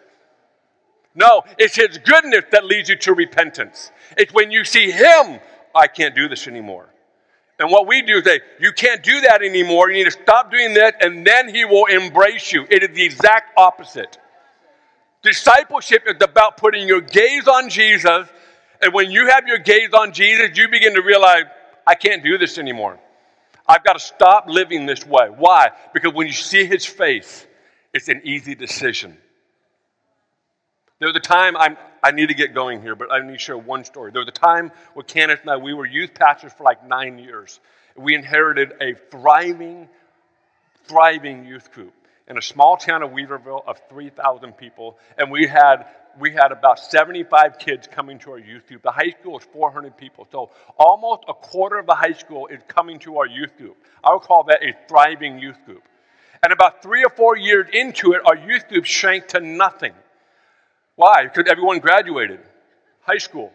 [1.14, 3.90] No, it's His goodness that leads you to repentance.
[4.16, 5.40] It's when you see Him,
[5.74, 6.88] I can't do this anymore.
[7.58, 9.90] And what we do is say, you can't do that anymore.
[9.90, 12.66] You need to stop doing that, and then he will embrace you.
[12.68, 14.18] It is the exact opposite.
[15.22, 18.28] Discipleship is about putting your gaze on Jesus,
[18.80, 21.44] and when you have your gaze on Jesus, you begin to realize,
[21.86, 22.98] I can't do this anymore.
[23.68, 25.28] I've got to stop living this way.
[25.28, 25.70] Why?
[25.92, 27.46] Because when you see his face,
[27.92, 29.16] it's an easy decision.
[30.98, 33.38] There was a time, I'm, I need to get going here, but I need to
[33.38, 34.12] share one story.
[34.12, 37.18] There was a time with Candace and I, we were youth pastors for like nine
[37.18, 37.60] years.
[37.96, 39.88] We inherited a thriving,
[40.86, 41.92] thriving youth group
[42.28, 45.86] in a small town of Weaverville of 3,000 people, and we had
[46.18, 48.82] we had about 75 kids coming to our youth group.
[48.82, 52.60] The high school is 400 people, so almost a quarter of the high school is
[52.68, 53.76] coming to our youth group.
[54.02, 55.82] I would call that a thriving youth group.
[56.42, 59.92] And about three or four years into it, our youth group shrank to nothing.
[60.94, 61.24] Why?
[61.24, 62.40] Because everyone graduated
[63.02, 63.52] high school.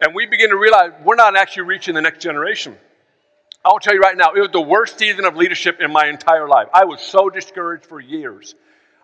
[0.00, 2.76] And we begin to realize we're not actually reaching the next generation.
[3.64, 6.46] I'll tell you right now, it was the worst season of leadership in my entire
[6.46, 6.68] life.
[6.74, 8.54] I was so discouraged for years.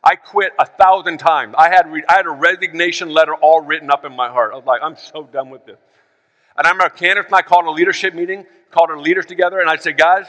[0.02, 1.54] I quit a thousand times.
[1.56, 4.52] I had, re- I had a resignation letter all written up in my heart.
[4.52, 5.78] I was like, I'm so done with this.
[6.56, 9.68] And I remember Candace and I called a leadership meeting, called our leaders together, and
[9.68, 10.26] I said, guys,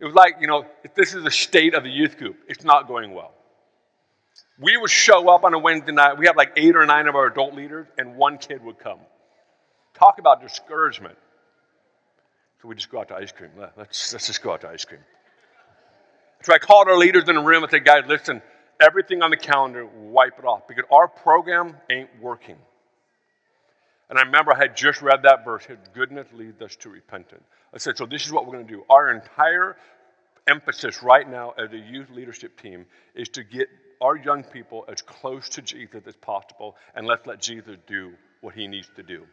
[0.00, 2.64] it was like, you know, if this is the state of the youth group, it's
[2.64, 3.32] not going well
[4.62, 6.18] we would show up on a Wednesday night.
[6.18, 8.98] We have like eight or nine of our adult leaders, and one kid would come.
[9.94, 11.16] Talk about discouragement.
[12.60, 13.50] So we just go out to ice cream.
[13.76, 15.00] Let's, let's just go out to ice cream.
[16.42, 18.42] So I called our leaders in the room and said, guys, listen,
[18.80, 22.56] everything on the calendar, wipe it off because our program ain't working.
[24.10, 27.44] And I remember I had just read that verse, goodness leads us to repentance.
[27.72, 28.84] I said, so this is what we're going to do.
[28.90, 29.76] Our entire
[30.46, 33.68] emphasis right now as a youth leadership team is to get
[34.00, 38.54] our young people as close to Jesus as possible, and let's let Jesus do what
[38.54, 39.24] he needs to do.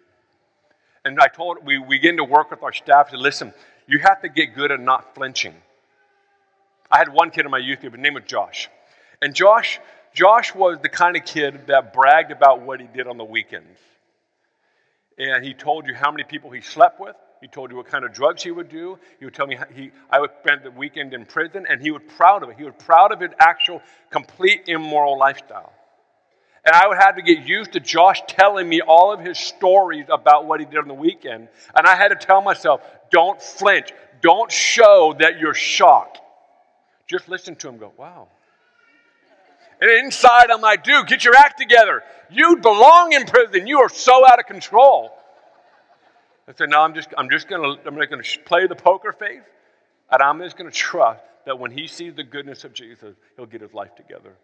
[1.03, 3.53] And I told, we begin to work with our staff to listen,
[3.87, 5.55] you have to get good at not flinching.
[6.91, 8.69] I had one kid in my youth group, his name was Josh.
[9.21, 9.79] And Josh,
[10.13, 13.79] Josh was the kind of kid that bragged about what he did on the weekends.
[15.17, 18.03] And he told you how many people he slept with, he told you what kind
[18.03, 18.97] of drugs he would do.
[19.19, 22.01] He would tell me he, I would spend the weekend in prison, and he was
[22.17, 22.57] proud of it.
[22.57, 25.71] He was proud of his actual complete immoral lifestyle.
[26.65, 30.05] And I would have to get used to Josh telling me all of his stories
[30.09, 31.47] about what he did on the weekend.
[31.73, 33.93] And I had to tell myself, don't flinch.
[34.21, 36.19] Don't show that you're shocked.
[37.09, 38.27] Just listen to him go, wow.
[39.81, 42.03] And inside, I'm like, dude, get your act together.
[42.29, 43.65] You belong in prison.
[43.65, 45.11] You are so out of control.
[46.47, 49.41] I said, no, I'm just, I'm just to, I'm going to play the poker face,
[50.11, 53.45] and I'm just going to trust that when he sees the goodness of Jesus, he'll
[53.45, 54.35] get his life together.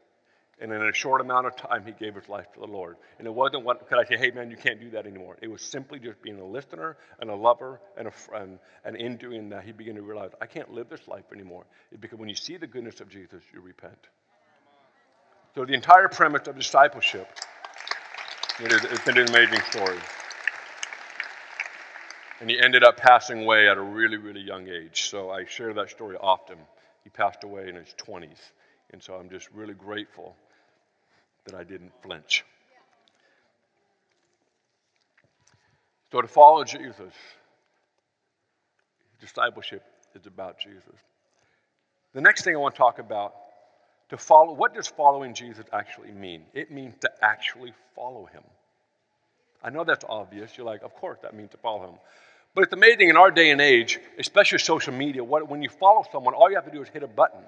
[0.61, 2.95] And in a short amount of time, he gave his life to the Lord.
[3.19, 5.37] And it wasn't what, could I say, hey, man, you can't do that anymore.
[5.41, 8.59] It was simply just being a listener and a lover and a friend.
[8.85, 11.65] And in doing that, he began to realize, I can't live this life anymore.
[11.99, 13.97] Because when you see the goodness of Jesus, you repent.
[15.55, 17.27] So the entire premise of discipleship,
[18.61, 19.99] it is, it's an amazing story.
[22.39, 25.09] And he ended up passing away at a really, really young age.
[25.09, 26.57] So I share that story often.
[27.03, 28.39] He passed away in his 20s.
[28.91, 30.35] And so I'm just really grateful
[31.45, 32.43] that I didn't flinch.
[36.11, 37.13] So to follow Jesus,
[39.19, 40.95] discipleship is about Jesus.
[42.13, 43.33] The next thing I want to talk about
[44.09, 46.43] to follow what does following Jesus actually mean?
[46.53, 48.43] It means to actually follow him.
[49.63, 50.55] I know that's obvious.
[50.57, 51.95] You're like, of course that means to follow him.
[52.53, 56.05] But it's amazing in our day and age, especially social media, what, when you follow
[56.11, 57.41] someone, all you have to do is hit a button.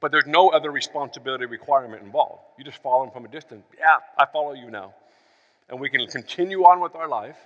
[0.00, 2.42] But there's no other responsibility requirement involved.
[2.56, 3.64] You just follow them from a distance.
[3.76, 4.94] Yeah, I follow you now.
[5.68, 7.36] And we can continue on with our life,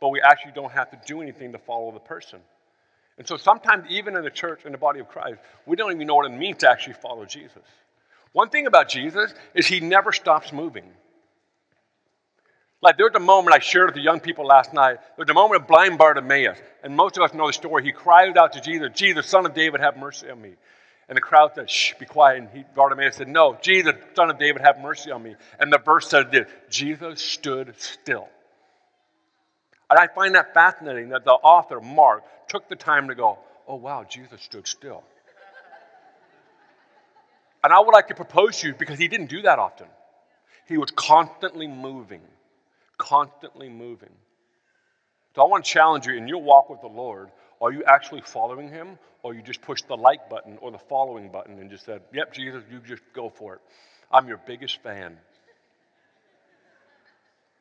[0.00, 2.40] but we actually don't have to do anything to follow the person.
[3.18, 6.06] And so sometimes, even in the church, in the body of Christ, we don't even
[6.06, 7.62] know what it means to actually follow Jesus.
[8.32, 10.90] One thing about Jesus is he never stops moving.
[12.80, 14.98] Like there's a moment I shared with the young people last night.
[15.16, 17.84] There's a moment of blind Bartimaeus, and most of us know the story.
[17.84, 20.54] He cried out to Jesus, Jesus, son of David, have mercy on me.
[21.08, 22.38] And the crowd said, shh, be quiet.
[22.38, 25.34] And he, Bartimaeus said, no, Jesus, son of David, have mercy on me.
[25.58, 28.28] And the verse said this, Jesus stood still.
[29.90, 33.38] And I find that fascinating that the author, Mark, took the time to go,
[33.68, 35.02] oh, wow, Jesus stood still.
[37.64, 39.86] And I would like to propose to you because he didn't do that often.
[40.66, 42.22] He was constantly moving,
[42.96, 44.08] constantly moving.
[45.34, 47.30] So I want to challenge you in your walk with the Lord.
[47.60, 51.30] Are you actually following him, or you just pushed the like button or the following
[51.30, 53.60] button and just said, Yep, Jesus, you just go for it.
[54.10, 55.16] I'm your biggest fan.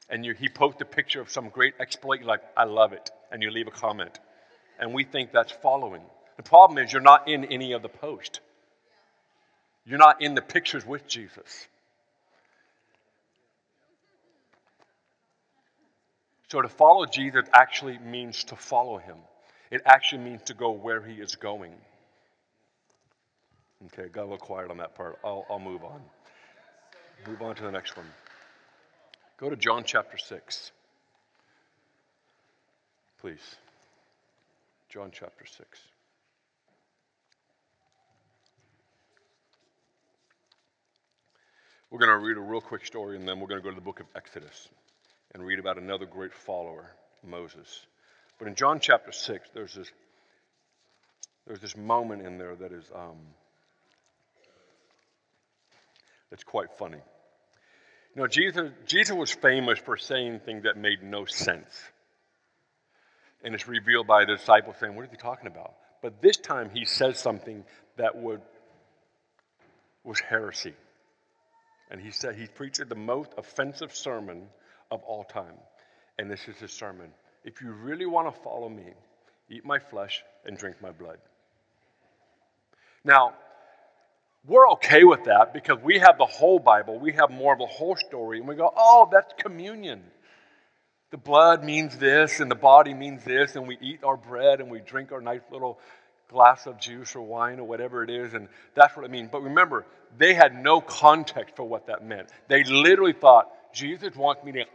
[0.10, 3.10] And you, he posted a picture of some great exploit, you're like, I love it.
[3.32, 4.20] And you leave a comment.
[4.80, 6.02] And we think that's following.
[6.38, 8.42] The problem is you're not in any of the post.
[9.86, 11.68] You're not in the pictures with Jesus.
[16.50, 19.16] So to follow Jesus actually means to follow him.
[19.72, 21.72] It actually means to go where he is going.
[23.86, 25.18] Okay, got a little quiet on that part.
[25.24, 26.02] I'll, I'll move on.
[27.26, 28.06] Move on to the next one.
[29.38, 30.72] Go to John chapter 6.
[33.22, 33.56] Please.
[34.90, 35.80] John chapter 6.
[41.90, 43.76] We're going to read a real quick story and then we're going to go to
[43.76, 44.70] the book of Exodus
[45.34, 46.92] and read about another great follower,
[47.26, 47.86] Moses.
[48.42, 49.92] But in John chapter 6, there's this,
[51.46, 53.20] there's this moment in there that is um,
[56.32, 56.98] that's quite funny.
[58.16, 61.70] You know, Jesus, Jesus was famous for saying things that made no sense.
[63.44, 65.76] And it's revealed by the disciples saying, What are he talking about?
[66.02, 67.64] But this time he says something
[67.98, 68.42] that would,
[70.04, 70.74] was heresy.
[71.92, 74.48] And he said he preached the most offensive sermon
[74.90, 75.60] of all time.
[76.18, 77.12] And this is his sermon.
[77.44, 78.94] If you really want to follow me,
[79.50, 81.18] eat my flesh and drink my blood.
[83.04, 83.34] Now,
[84.46, 87.66] we're okay with that because we have the whole Bible, we have more of the
[87.66, 90.04] whole story, and we go, oh, that's communion.
[91.12, 94.72] The blood means this, and the body means this, and we eat our bread and
[94.72, 95.80] we drink our nice little
[96.30, 99.30] glass of juice or wine or whatever it is, and that's what it means.
[99.32, 99.86] But remember,
[100.18, 102.30] they had no context for what that meant.
[102.48, 104.66] They literally thought, Jesus wants me to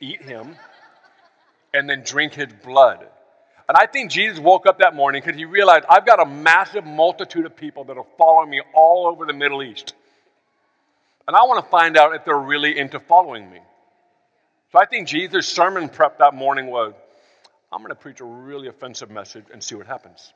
[0.00, 0.54] eat him,
[1.76, 3.06] and then drink his blood.
[3.68, 6.84] And I think Jesus woke up that morning because he realized I've got a massive
[6.84, 9.94] multitude of people that are following me all over the Middle East.
[11.26, 13.58] And I want to find out if they're really into following me.
[14.72, 16.94] So I think Jesus' sermon prep that morning was
[17.72, 20.32] I'm going to preach a really offensive message and see what happens.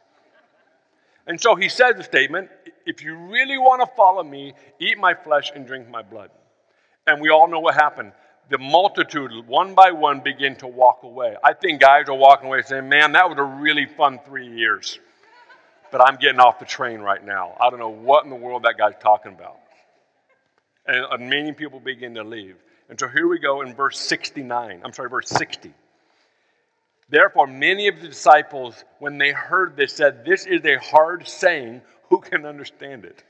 [1.26, 2.50] And so he says the statement
[2.84, 6.30] if you really want to follow me, eat my flesh and drink my blood.
[7.06, 8.12] And we all know what happened
[8.50, 11.36] the multitude, one by one, begin to walk away.
[11.42, 14.98] I think guys are walking away saying, Man, that was a really fun three years.
[15.92, 17.56] But I'm getting off the train right now.
[17.60, 19.56] I don't know what in the world that guy's talking about.
[20.86, 22.56] And uh, many people begin to leave.
[22.88, 24.82] And so here we go in verse 69.
[24.84, 25.72] I'm sorry, verse 60.
[27.08, 31.82] Therefore, many of the disciples, when they heard this, said, This is a hard saying.
[32.08, 33.22] Who can understand it?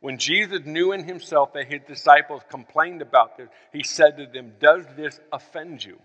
[0.00, 4.52] When Jesus knew in himself that his disciples complained about this, he said to them,
[4.60, 5.98] Does this offend you?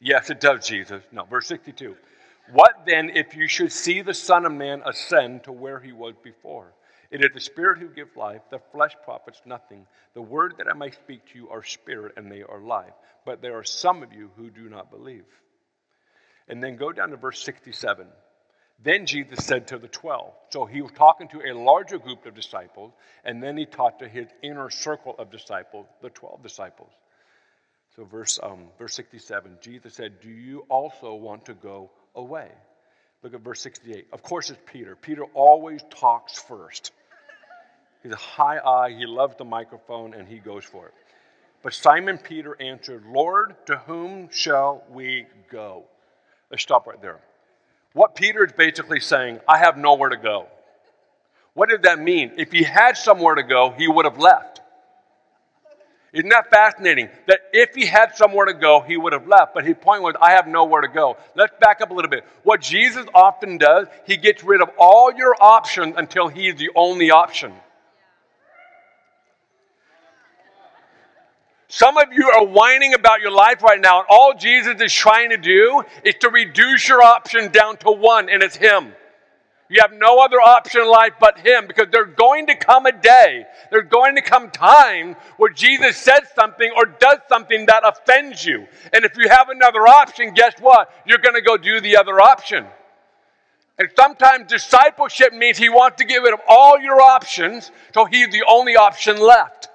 [0.00, 1.02] Yes, it does, Jesus.
[1.10, 1.96] No, verse 62.
[2.52, 6.14] What then if you should see the Son of Man ascend to where he was
[6.22, 6.74] before?
[7.10, 9.86] It is the Spirit who gives life, the flesh profits nothing.
[10.14, 12.92] The word that I may speak to you are spirit and they are life.
[13.24, 15.24] But there are some of you who do not believe.
[16.48, 18.06] And then go down to verse 67.
[18.82, 20.32] Then Jesus said to the 12.
[20.50, 22.92] So he was talking to a larger group of disciples,
[23.24, 26.90] and then he taught to his inner circle of disciples, the 12 disciples.
[27.96, 32.50] So, verse, um, verse 67, Jesus said, Do you also want to go away?
[33.22, 34.08] Look at verse 68.
[34.12, 34.94] Of course, it's Peter.
[34.94, 36.92] Peter always talks first.
[38.02, 40.94] He's a high eye, he loves the microphone, and he goes for it.
[41.62, 45.84] But Simon Peter answered, Lord, to whom shall we go?
[46.50, 47.18] Let's stop right there.
[47.96, 50.48] What Peter is basically saying, I have nowhere to go.
[51.54, 52.32] What did that mean?
[52.36, 54.60] If he had somewhere to go, he would have left.
[56.12, 57.08] Isn't that fascinating?
[57.26, 59.54] That if he had somewhere to go, he would have left.
[59.54, 61.16] But his point was, I have nowhere to go.
[61.34, 62.26] Let's back up a little bit.
[62.42, 66.68] What Jesus often does, he gets rid of all your options until he is the
[66.74, 67.54] only option.
[71.68, 75.30] Some of you are whining about your life right now, and all Jesus is trying
[75.30, 78.92] to do is to reduce your option down to one, and it's Him.
[79.68, 82.92] You have no other option in life but Him because there's going to come a
[82.92, 88.44] day, there's going to come time where Jesus says something or does something that offends
[88.44, 88.68] you.
[88.92, 90.92] And if you have another option, guess what?
[91.04, 92.64] You're going to go do the other option.
[93.78, 98.44] And sometimes discipleship means He wants to rid of all your options so He's the
[98.48, 99.68] only option left.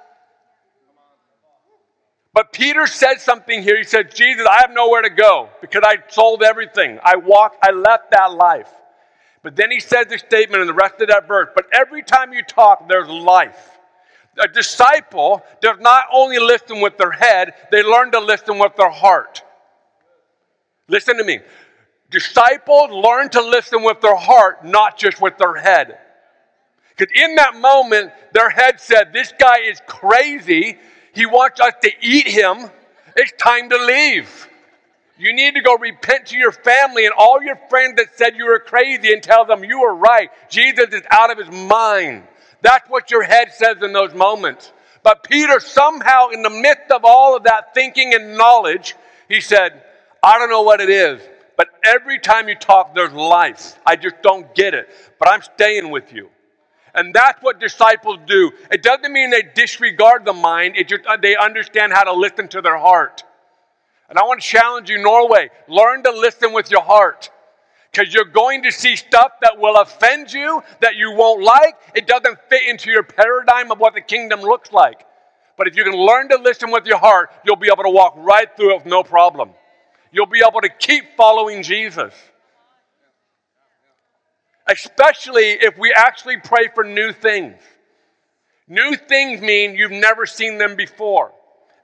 [2.33, 3.77] But Peter said something here.
[3.77, 6.99] He said, Jesus, I have nowhere to go because I sold everything.
[7.03, 8.69] I walked, I left that life.
[9.43, 12.31] But then he says this statement in the rest of that verse, but every time
[12.31, 13.79] you talk, there's life.
[14.37, 18.89] A disciple does not only listen with their head, they learn to listen with their
[18.89, 19.43] heart.
[20.87, 21.39] Listen to me.
[22.11, 25.97] Disciples learn to listen with their heart, not just with their head.
[26.95, 30.77] Because in that moment, their head said, This guy is crazy.
[31.13, 32.69] He wants us to eat him.
[33.15, 34.47] It's time to leave.
[35.17, 38.45] You need to go repent to your family and all your friends that said you
[38.45, 40.29] were crazy and tell them you were right.
[40.49, 42.23] Jesus is out of his mind.
[42.61, 44.71] That's what your head says in those moments.
[45.03, 48.95] But Peter, somehow, in the midst of all of that thinking and knowledge,
[49.27, 49.83] he said,
[50.23, 51.21] I don't know what it is,
[51.57, 53.79] but every time you talk, there's life.
[53.85, 54.89] I just don't get it,
[55.19, 56.29] but I'm staying with you.
[56.93, 58.51] And that's what disciples do.
[58.71, 62.47] It doesn't mean they disregard the mind, it just, uh, they understand how to listen
[62.49, 63.23] to their heart.
[64.09, 67.29] And I want to challenge you, Norway, learn to listen with your heart.
[67.91, 71.75] Because you're going to see stuff that will offend you, that you won't like.
[71.93, 75.05] It doesn't fit into your paradigm of what the kingdom looks like.
[75.57, 78.15] But if you can learn to listen with your heart, you'll be able to walk
[78.17, 79.51] right through it with no problem.
[80.11, 82.13] You'll be able to keep following Jesus
[84.67, 87.55] especially if we actually pray for new things.
[88.67, 91.33] New things mean you've never seen them before.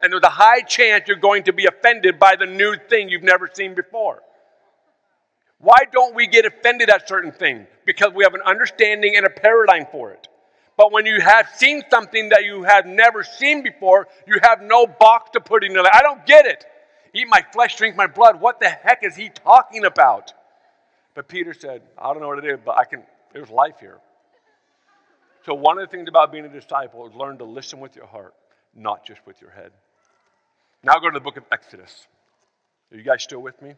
[0.02, 3.24] And there's a high chance you're going to be offended by the new thing you've
[3.24, 4.22] never seen before.
[5.60, 7.68] Why don't we get offended at certain things?
[7.86, 10.28] Because we have an understanding and a paradigm for it.
[10.78, 14.86] But when you have seen something that you have never seen before, you have no
[14.86, 15.86] box to put in it.
[15.92, 16.64] I don't get it.
[17.14, 18.40] Eat my flesh, drink my blood.
[18.40, 20.34] What the heck is he talking about?
[21.18, 23.02] But Peter said, I don't know what it is, but I can,
[23.34, 23.98] there's life here.
[25.48, 28.06] So, one of the things about being a disciple is learn to listen with your
[28.06, 28.36] heart,
[28.76, 29.72] not just with your head.
[30.84, 32.06] Now, go to the book of Exodus.
[32.92, 33.74] Are you guys still with me?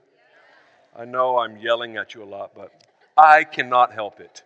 [0.93, 2.73] I know I'm yelling at you a lot, but
[3.15, 4.43] I cannot help it.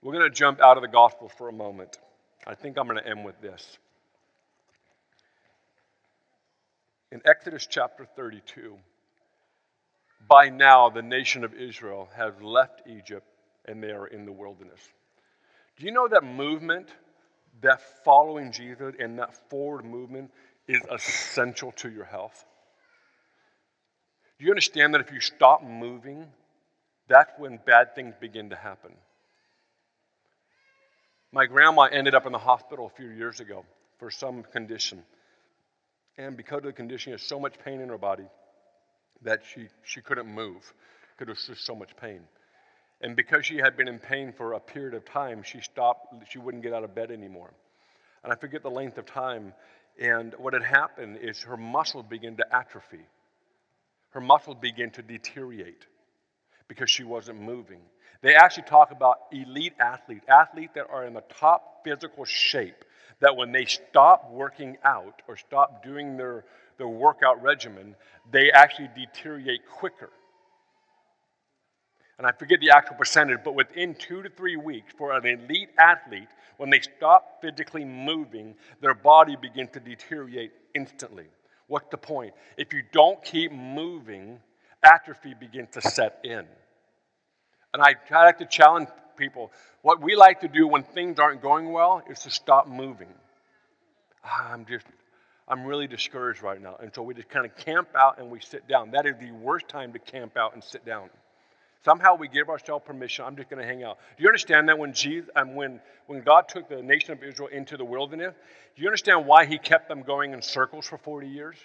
[0.00, 1.98] We're going to jump out of the gospel for a moment.
[2.46, 3.76] I think I'm going to end with this.
[7.12, 8.78] In Exodus chapter 32,
[10.28, 13.26] by now the nation of Israel has left Egypt
[13.66, 14.80] and they are in the wilderness.
[15.76, 16.88] Do you know that movement,
[17.62, 20.30] that following Jesus and that forward movement
[20.68, 22.44] is essential to your health?
[24.38, 26.26] Do you understand that if you stop moving,
[27.08, 28.92] that's when bad things begin to happen?
[31.32, 33.64] My grandma ended up in the hospital a few years ago
[33.98, 35.02] for some condition.
[36.16, 38.26] And because of the condition, she has so much pain in her body
[39.22, 40.72] that she, she couldn't move
[41.12, 42.20] because there was just so much pain.
[43.00, 46.38] And because she had been in pain for a period of time, she stopped, she
[46.38, 47.52] wouldn't get out of bed anymore.
[48.22, 49.52] And I forget the length of time.
[50.00, 53.06] And what had happened is her muscles began to atrophy.
[54.10, 55.86] Her muscles began to deteriorate
[56.68, 57.80] because she wasn't moving.
[58.22, 62.84] They actually talk about elite athletes, athletes that are in the top physical shape,
[63.20, 66.44] that when they stop working out or stop doing their,
[66.78, 67.94] their workout regimen,
[68.30, 70.10] they actually deteriorate quicker.
[72.18, 75.70] And I forget the actual percentage, but within two to three weeks, for an elite
[75.78, 81.26] athlete, when they stop physically moving, their body begins to deteriorate instantly.
[81.66, 82.34] What's the point?
[82.56, 84.38] If you don't keep moving,
[84.82, 86.46] atrophy begins to set in.
[87.72, 89.50] And I like to challenge people
[89.82, 93.12] what we like to do when things aren't going well is to stop moving.
[94.24, 94.86] Ah, I'm just
[95.46, 96.76] I'm really discouraged right now.
[96.80, 98.92] And so we just kind of camp out and we sit down.
[98.92, 101.10] That is the worst time to camp out and sit down.
[101.84, 103.26] Somehow we give ourselves permission.
[103.26, 103.98] I'm just going to hang out.
[104.16, 107.48] Do you understand that when Jesus, um, when when God took the nation of Israel
[107.48, 108.34] into the wilderness,
[108.74, 111.56] do you understand why He kept them going in circles for 40 years?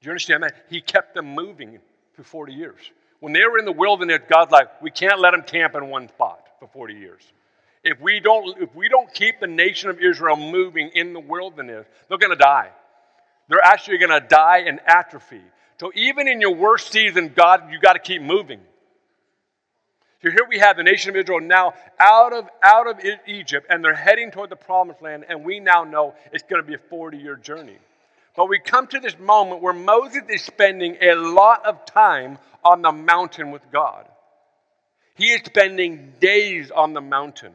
[0.00, 1.78] Do you understand that He kept them moving
[2.12, 2.80] for 40 years?
[3.20, 6.08] When they were in the wilderness, God's like, we can't let them camp in one
[6.08, 7.22] spot for 40 years.
[7.88, 11.86] If we don't, if we don't keep the nation of Israel moving in the wilderness,
[12.08, 12.68] they're going to die.
[13.48, 15.40] They're actually going to die and atrophy.
[15.80, 18.60] So even in your worst season, God, you got to keep moving.
[20.22, 23.82] So here we have the nation of Israel now out of, out of Egypt, and
[23.82, 26.88] they're heading toward the promised land, and we now know it's going to be a
[26.90, 27.78] 40 year journey.
[28.36, 32.82] But we come to this moment where Moses is spending a lot of time on
[32.82, 34.06] the mountain with God.
[35.14, 37.54] He is spending days on the mountain.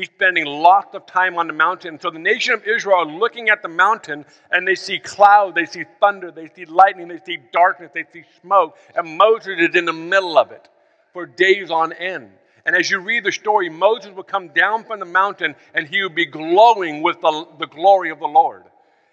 [0.00, 2.00] He's spending lots of time on the mountain.
[2.00, 5.66] So the nation of Israel are looking at the mountain and they see cloud, they
[5.66, 8.78] see thunder, they see lightning, they see darkness, they see smoke.
[8.94, 10.70] And Moses is in the middle of it
[11.12, 12.30] for days on end.
[12.64, 16.02] And as you read the story, Moses would come down from the mountain and he
[16.02, 18.62] would be glowing with the, the glory of the Lord.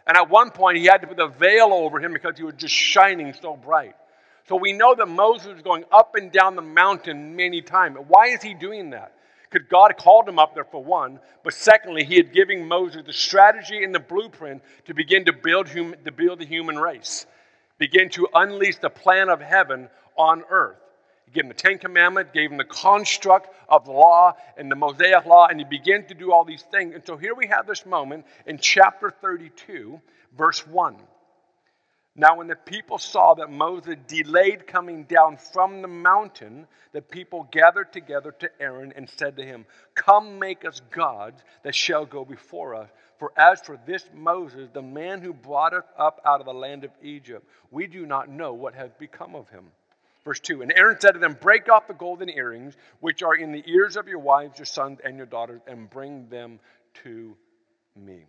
[0.07, 2.55] And at one point, he had to put a veil over him because he was
[2.55, 3.97] just shining so bright.
[4.47, 7.97] So we know that Moses was going up and down the mountain many times.
[8.07, 9.11] Why is he doing that?
[9.49, 13.13] Because God called him up there for one, but secondly, he had given Moses the
[13.13, 17.25] strategy and the blueprint to begin to build, hum- to build the human race,
[17.77, 20.77] begin to unleash the plan of heaven on earth.
[21.25, 24.75] He gave him the Ten Commandments, gave him the construct of the law and the
[24.75, 26.95] Mosaic law, and he began to do all these things.
[26.95, 29.99] And so here we have this moment in chapter 32,
[30.37, 30.95] verse 1.
[32.19, 37.47] Now, when the people saw that Moses delayed coming down from the mountain, the people
[37.51, 42.25] gathered together to Aaron and said to him, Come make us gods that shall go
[42.25, 42.89] before us.
[43.19, 46.83] For as for this Moses, the man who brought us up out of the land
[46.83, 49.65] of Egypt, we do not know what has become of him.
[50.25, 53.51] Verse 2 And Aaron said to them, Break off the golden earrings which are in
[53.51, 56.59] the ears of your wives, your sons, and your daughters, and bring them
[57.03, 57.37] to
[57.95, 58.25] me.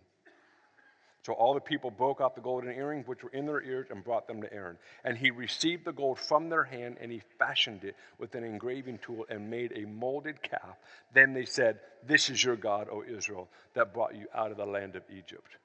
[1.25, 4.03] So all the people broke off the golden earrings which were in their ears and
[4.03, 4.77] brought them to Aaron.
[5.03, 8.99] And he received the gold from their hand and he fashioned it with an engraving
[8.99, 10.77] tool and made a molded calf.
[11.13, 14.65] Then they said, This is your God, O Israel, that brought you out of the
[14.65, 15.57] land of Egypt.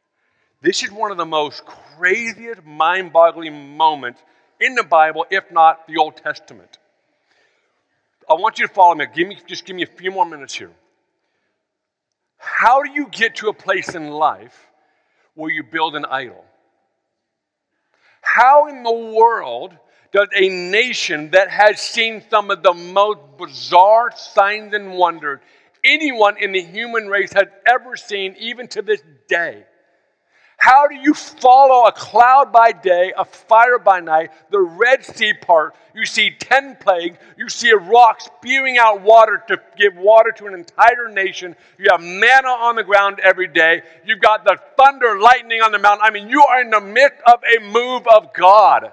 [0.61, 4.21] This is one of the most craziest, mind boggling moments
[4.61, 6.79] in the Bible, if not the Old Testament.
[8.29, 9.07] I want you to follow me.
[9.15, 9.39] Give me.
[9.47, 10.73] Just give me a few more minutes here.
[12.39, 14.69] How do you get to a place in life?
[15.35, 16.45] Where you build an idol?
[18.21, 19.77] How in the world
[20.13, 25.41] does a nation that has seen some of the most bizarre signs and wonders
[25.85, 29.65] anyone in the human race has ever seen, even to this day,
[30.65, 35.35] how do you follow a cloud by day, a fire by night, the Red Sea
[35.35, 35.75] part?
[35.95, 37.19] You see 10 plagues.
[37.37, 41.55] You see a rock spewing out water to give water to an entire nation.
[41.77, 43.83] You have manna on the ground every day.
[44.07, 46.01] You've got the thunder, lightning on the mountain.
[46.03, 48.91] I mean, you are in the midst of a move of God.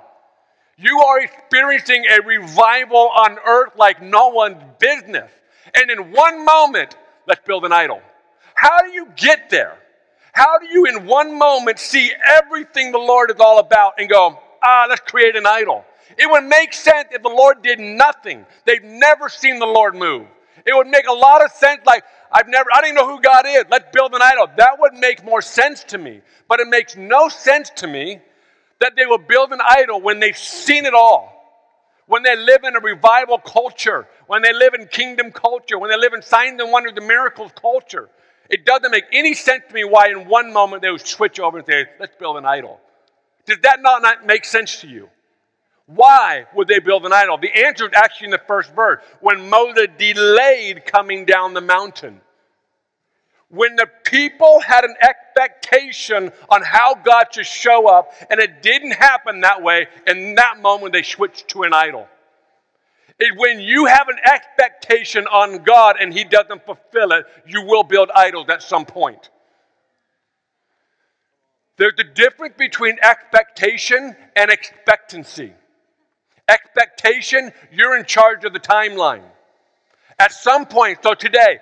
[0.75, 5.31] You are experiencing a revival on earth like no one's business.
[5.73, 6.97] And in one moment,
[7.29, 8.01] let's build an idol.
[8.55, 9.77] How do you get there?
[10.33, 14.39] How do you, in one moment, see everything the Lord is all about and go,
[14.63, 15.85] ah, let's create an idol?
[16.17, 18.45] It would make sense if the Lord did nothing.
[18.65, 20.27] They've never seen the Lord move.
[20.65, 23.21] It would make a lot of sense, like, I've never, I don't even know who
[23.21, 23.65] God is.
[23.69, 24.47] Let's build an idol.
[24.57, 26.21] That would make more sense to me.
[26.47, 28.19] But it makes no sense to me
[28.79, 31.37] that they will build an idol when they've seen it all.
[32.07, 35.97] When they live in a revival culture, when they live in kingdom culture, when they
[35.97, 38.09] live in signs and wonders and miracles culture.
[38.49, 41.57] It doesn't make any sense to me why in one moment they would switch over
[41.57, 42.79] and say, let's build an idol.
[43.45, 45.09] Does that not, not make sense to you?
[45.85, 47.37] Why would they build an idol?
[47.37, 52.21] The answer is actually in the first verse when Moses delayed coming down the mountain.
[53.49, 58.91] When the people had an expectation on how God should show up, and it didn't
[58.91, 62.07] happen that way, in that moment they switched to an idol
[63.19, 67.83] is when you have an expectation on God and He doesn't fulfill it, you will
[67.83, 69.29] build idols at some point.
[71.77, 75.53] There's a difference between expectation and expectancy.
[76.47, 79.23] Expectation, you're in charge of the timeline.
[80.19, 81.59] At some point, so today,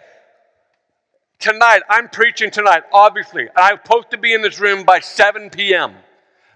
[1.40, 3.48] tonight, I'm preaching tonight, obviously.
[3.56, 5.96] I'm supposed to be in this room by 7 p.m.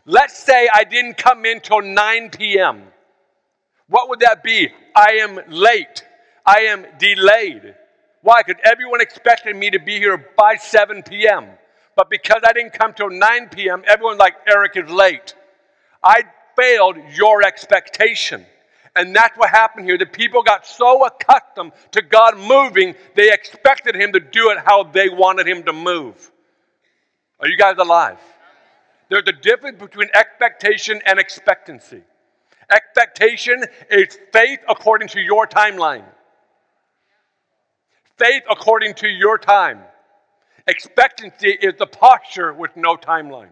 [0.06, 2.84] Let's say I didn't come in till 9 p.m.
[3.88, 4.70] What would that be?
[4.96, 6.06] I am late.
[6.46, 7.76] I am delayed.
[8.22, 8.42] Why?
[8.46, 11.48] Because everyone expected me to be here by 7 p.m.
[11.96, 15.36] But because I didn't come till 9 p.m., everyone's like, Eric is late.
[16.02, 16.24] I
[16.56, 18.46] failed your expectation.
[18.96, 19.98] And that's what happened here.
[19.98, 24.84] The people got so accustomed to God moving, they expected Him to do it how
[24.84, 26.32] they wanted Him to move.
[27.40, 28.20] Are you guys alive?
[29.10, 32.02] There's a difference between expectation and expectancy.
[32.72, 36.06] Expectation is faith according to your timeline.
[38.18, 39.80] Faith according to your time.
[40.68, 43.50] Expectancy is the posture with no timeline.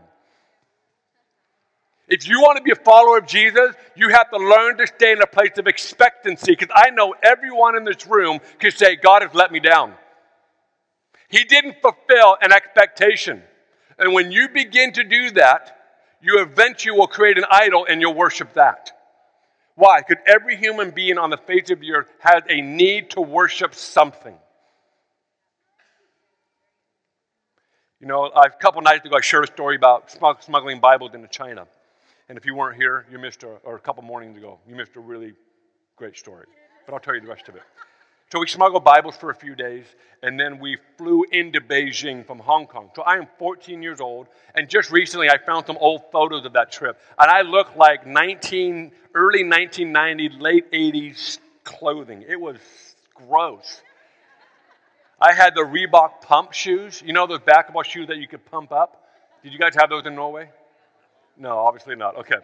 [2.07, 5.13] If you want to be a follower of Jesus, you have to learn to stay
[5.13, 6.51] in a place of expectancy.
[6.51, 9.93] Because I know everyone in this room can say, God has let me down.
[11.29, 13.41] He didn't fulfill an expectation.
[13.97, 15.77] And when you begin to do that,
[16.21, 18.91] you eventually will create an idol and you'll worship that.
[19.75, 20.01] Why?
[20.01, 23.73] Could every human being on the face of the earth has a need to worship
[23.73, 24.37] something.
[27.99, 31.67] You know, a couple nights ago, I shared a story about smuggling Bibles into China.
[32.29, 34.95] And if you weren't here, you missed, a, or a couple mornings ago, you missed
[34.95, 35.33] a really
[35.97, 36.47] great story.
[36.85, 37.61] But I'll tell you the rest of it.
[38.31, 39.83] So we smuggled Bibles for a few days,
[40.23, 42.89] and then we flew into Beijing from Hong Kong.
[42.95, 46.53] So I am 14 years old, and just recently I found some old photos of
[46.53, 52.23] that trip, and I look like 19, early 1990, late 80s clothing.
[52.25, 52.55] It was
[53.13, 53.81] gross.
[55.19, 57.03] I had the Reebok pump shoes.
[57.05, 59.09] You know those basketball shoes that you could pump up?
[59.43, 60.49] Did you guys have those in Norway?
[61.35, 62.15] No, obviously not.
[62.15, 62.37] Okay.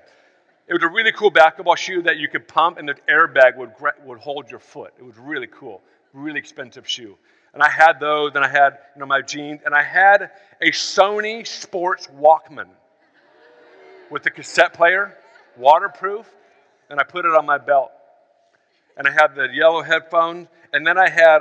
[0.67, 3.71] It was a really cool basketball shoe that you could pump, and the airbag would,
[4.03, 4.93] would hold your foot.
[4.99, 5.81] It was really cool,
[6.13, 7.17] really expensive shoe.
[7.53, 10.29] And I had those, and I had you know my jeans, and I had
[10.61, 12.67] a Sony Sports Walkman
[14.11, 15.17] with a cassette player,
[15.55, 16.29] waterproof,
[16.89, 17.91] and I put it on my belt.
[18.97, 21.39] And I had the yellow headphones, and then I had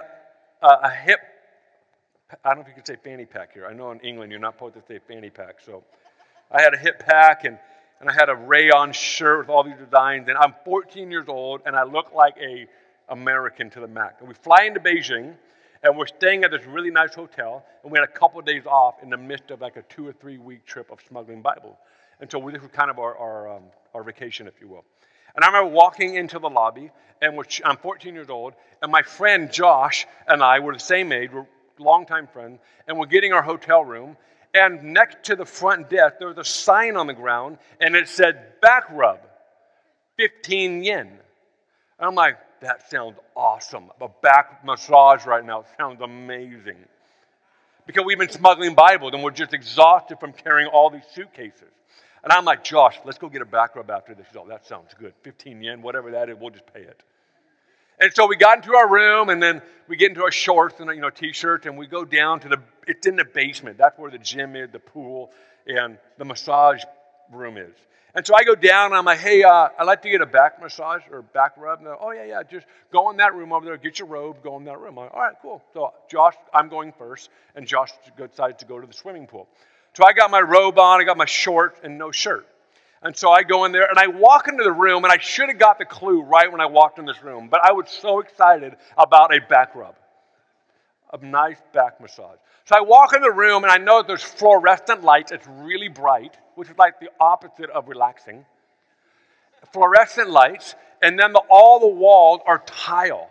[0.63, 1.19] a, a hip.
[2.45, 3.67] I don't know if you can say fanny pack here.
[3.67, 5.83] I know in England you're not supposed to say fanny pack, so
[6.53, 7.59] I had a hip pack and
[8.01, 11.63] and I had a rayon shirt with all these designs, and I'm 14 years old,
[11.67, 12.67] and I look like a
[13.09, 14.17] American to the max.
[14.21, 15.35] And we fly into Beijing,
[15.83, 18.67] and we're staying at this really nice hotel, and we had a couple of days
[18.67, 21.79] off in the midst of like a two or three week trip of smuggling Bible.
[22.21, 24.85] And so this was kind of our, our, um, our vacation, if you will.
[25.35, 26.91] And I remember walking into the lobby,
[27.23, 31.31] and I'm 14 years old, and my friend Josh and I were the same age,
[31.33, 31.47] we're
[31.79, 34.17] longtime friends, and we're getting our hotel room,
[34.57, 38.09] and next to the front desk, there was a sign on the ground, and it
[38.09, 39.21] said back rub,
[40.17, 41.07] 15 yen.
[41.07, 41.19] And
[42.01, 43.91] I'm like, that sounds awesome.
[44.01, 46.79] A back massage right now sounds amazing.
[47.87, 51.71] Because we've been smuggling Bibles and we're just exhausted from carrying all these suitcases.
[52.25, 54.27] And I'm like, Josh, let's go get a back rub after this.
[54.37, 55.13] Oh, that sounds good.
[55.23, 57.03] 15 yen, whatever that is, we'll just pay it.
[57.99, 60.91] And so we got into our room, and then we get into our shorts and
[60.91, 62.63] you know t-shirts, and we go down to the.
[62.87, 63.79] It's in the basement.
[63.79, 65.33] That's where the gym is, the pool,
[65.67, 66.83] and the massage
[67.33, 67.75] room is.
[68.15, 70.27] And so I go down, and I'm like, "Hey, uh, I'd like to get a
[70.27, 73.65] back massage or back rub." And oh yeah, yeah, just go in that room over
[73.65, 74.99] there, get your robe, go in that room.
[74.99, 75.63] I'm like, All right, cool.
[75.73, 79.49] So Josh, I'm going first, and Josh decides to go to the swimming pool.
[79.95, 82.47] So I got my robe on, I got my shorts, and no shirt.
[83.03, 85.49] And so I go in there and I walk into the room, and I should
[85.49, 88.21] have got the clue right when I walked in this room, but I was so
[88.21, 89.95] excited about a back rub,
[91.13, 92.39] a nice back massage.
[92.65, 95.31] So I walk in the room and I know there's fluorescent lights.
[95.31, 98.45] It's really bright, which is like the opposite of relaxing.
[99.73, 103.29] Fluorescent lights, and then the, all the walls are tile.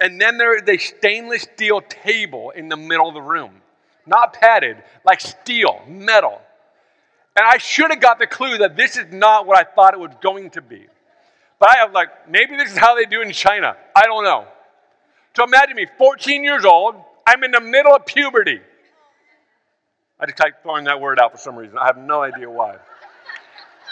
[0.00, 3.62] And then there is a stainless steel table in the middle of the room.
[4.06, 6.40] Not padded, like steel, metal.
[7.36, 10.00] And I should have got the clue that this is not what I thought it
[10.00, 10.86] was going to be.
[11.58, 13.76] But I have like, maybe this is how they do in China.
[13.94, 14.46] I don't know.
[15.36, 18.60] So imagine me, 14 years old, I'm in the middle of puberty.
[20.18, 21.76] I just kept throwing that word out for some reason.
[21.76, 22.76] I have no idea why.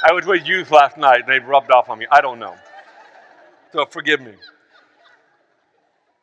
[0.03, 2.07] I was with youth last night and they rubbed off on me.
[2.11, 2.55] I don't know.
[3.72, 4.32] So forgive me.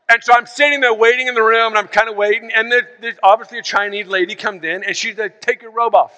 [0.09, 2.51] And so I'm sitting there waiting in the room and I'm kind of waiting.
[2.53, 5.93] And there's, there's obviously a Chinese lady comes in and she's like, Take your robe
[5.93, 6.11] off.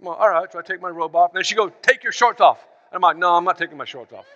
[0.00, 0.50] I'm like, all right.
[0.52, 1.30] So I take my robe off.
[1.30, 2.58] And then she goes, take your shorts off.
[2.90, 4.26] And I'm like, no, I'm not taking my shorts off.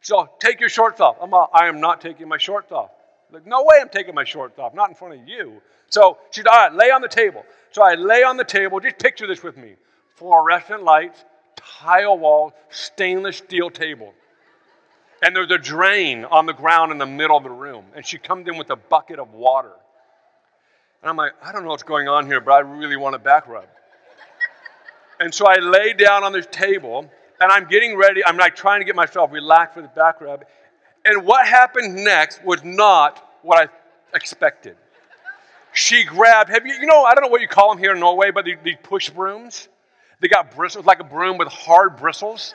[0.00, 1.16] So take your shorts off.
[1.22, 2.90] I'm like, I am not taking my shorts off.
[3.30, 5.62] Like, no way I'm taking my shorts off, not in front of you.
[5.88, 7.44] So she's all right, lay on the table.
[7.70, 8.80] So I lay on the table.
[8.80, 9.74] Just picture this with me
[10.16, 11.24] fluorescent lights,
[11.56, 14.12] tile wall, stainless steel table.
[15.22, 17.84] And there's a drain on the ground in the middle of the room.
[17.94, 19.72] And she comes in with a bucket of water.
[21.02, 23.18] And I'm like, I don't know what's going on here, but I really want a
[23.18, 23.66] back rub.
[25.20, 27.10] And so I lay down on this table
[27.40, 28.24] and I'm getting ready.
[28.24, 30.44] I'm like trying to get myself relaxed for the back rub.
[31.04, 34.76] And what happened next was not what I expected.
[35.72, 38.00] She grabbed, have you, you know, I don't know what you call them here in
[38.00, 39.68] Norway, but these, these push brooms.
[40.20, 42.54] They got bristles, like a broom with hard bristles.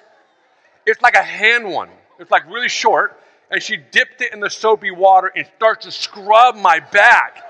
[0.85, 1.89] It's like a hand one.
[2.19, 3.19] It's like really short.
[3.51, 7.43] And she dipped it in the soapy water and starts to scrub my back.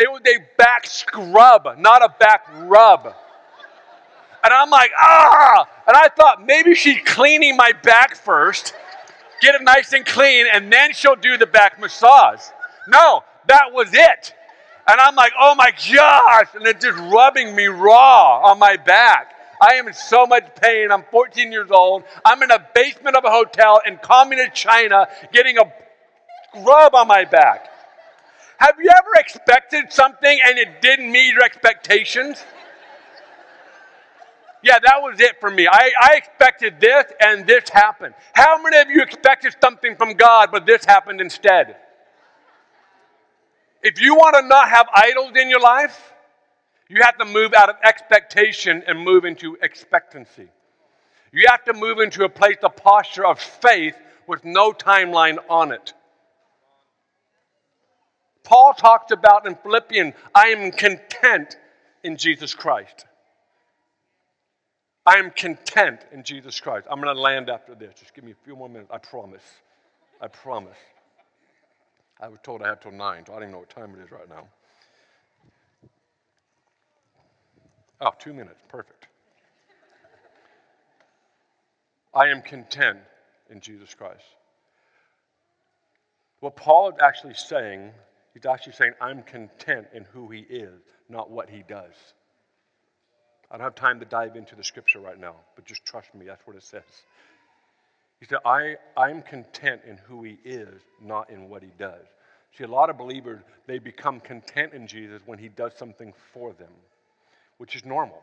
[0.00, 3.04] It was a back scrub, not a back rub.
[4.42, 5.68] And I'm like, ah!
[5.86, 8.72] And I thought maybe she's cleaning my back first,
[9.42, 12.40] get it nice and clean, and then she'll do the back massage.
[12.88, 14.34] No, that was it.
[14.88, 16.48] And I'm like, oh my gosh!
[16.54, 19.34] And it's just rubbing me raw on my back.
[19.60, 20.90] I am in so much pain.
[20.90, 22.04] I'm 14 years old.
[22.24, 25.70] I'm in a basement of a hotel in communist China getting a
[26.64, 27.66] rub on my back.
[28.60, 32.44] Have you ever expected something and it didn't meet your expectations?
[34.62, 35.66] Yeah, that was it for me.
[35.66, 38.12] I, I expected this and this happened.
[38.34, 41.76] How many of you expected something from God, but this happened instead?
[43.82, 46.12] If you want to not have idols in your life,
[46.90, 50.48] you have to move out of expectation and move into expectancy.
[51.32, 53.96] You have to move into a place, a posture of faith
[54.26, 55.94] with no timeline on it.
[58.44, 61.56] Paul talked about in Philippians, I am content
[62.02, 63.06] in Jesus Christ.
[65.06, 66.86] I am content in Jesus Christ.
[66.90, 67.94] I'm going to land after this.
[67.98, 68.90] Just give me a few more minutes.
[68.92, 69.42] I promise.
[70.20, 70.76] I promise.
[72.20, 74.04] I was told I had till nine, so I don't even know what time it
[74.04, 74.46] is right now.
[78.02, 78.60] Oh, two minutes.
[78.68, 79.06] Perfect.
[82.14, 82.98] I am content
[83.50, 84.24] in Jesus Christ.
[86.40, 87.90] What Paul is actually saying,
[88.40, 91.92] he's actually saying, I'm content in who he is, not what he does.
[93.50, 96.26] I don't have time to dive into the scripture right now, but just trust me,
[96.26, 96.82] that's what it says.
[98.20, 102.04] He said, I, I'm content in who he is, not in what he does.
[102.56, 106.52] See, a lot of believers, they become content in Jesus when he does something for
[106.52, 106.72] them,
[107.58, 108.22] which is normal.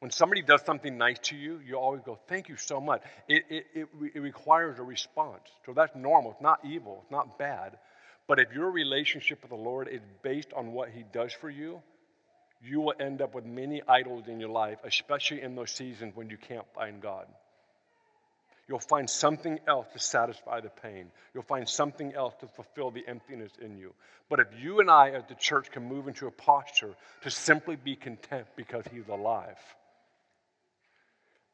[0.00, 3.02] When somebody does something nice to you, you always go, Thank you so much.
[3.28, 5.42] It, it, it, it requires a response.
[5.66, 6.32] So that's normal.
[6.32, 7.76] It's not evil, it's not bad.
[8.28, 11.82] But if your relationship with the Lord is based on what he does for you,
[12.62, 16.28] you will end up with many idols in your life, especially in those seasons when
[16.28, 17.26] you can't find God.
[18.68, 21.10] You'll find something else to satisfy the pain.
[21.32, 23.94] You'll find something else to fulfill the emptiness in you.
[24.28, 27.76] But if you and I, as the church, can move into a posture to simply
[27.76, 29.56] be content because He's alive,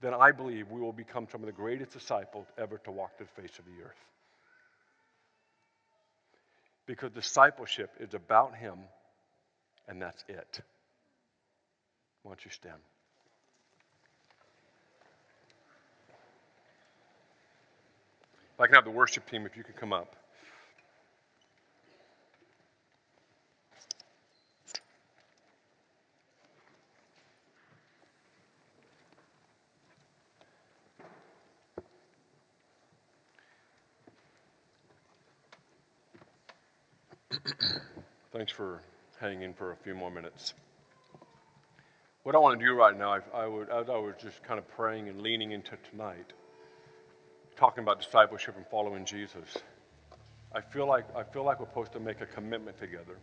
[0.01, 3.27] then I believe we will become some of the greatest disciples ever to walk the
[3.41, 4.14] face of the earth.
[6.87, 8.79] Because discipleship is about Him,
[9.89, 10.61] and that's it.
[12.23, 12.81] Why don't you stand?
[18.55, 20.15] If I can have the worship team, if you could come up.
[38.33, 38.81] Thanks for
[39.21, 40.55] hanging in for a few more minutes.
[42.23, 44.67] What I want to do right now, I, would, as I was just kind of
[44.69, 46.33] praying and leaning into tonight,
[47.57, 49.59] talking about discipleship and following Jesus,
[50.55, 53.19] I feel like I feel like we're supposed to make a commitment together.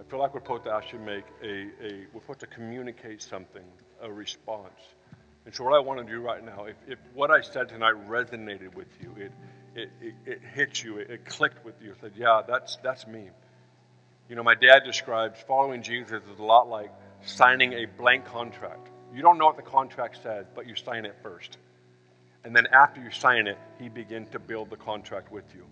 [0.00, 3.64] I feel like we're supposed to actually make a, a we're supposed to communicate something,
[4.00, 4.80] a response.
[5.44, 7.94] And so what I want to do right now, if, if what I said tonight
[8.08, 9.32] resonated with you, it
[9.74, 13.28] it, it, it hit you, it, it clicked with you, said, yeah, that's that's me.
[14.28, 16.90] You know, my dad describes following Jesus is a lot like
[17.24, 18.88] signing a blank contract.
[19.14, 21.58] You don't know what the contract says, but you sign it first.
[22.44, 25.64] And then after you sign it, he begins to build the contract with you.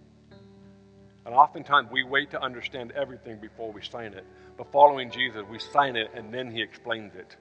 [1.24, 4.24] And oftentimes we wait to understand everything before we sign it.
[4.56, 7.36] But following Jesus, we sign it and then he explains it.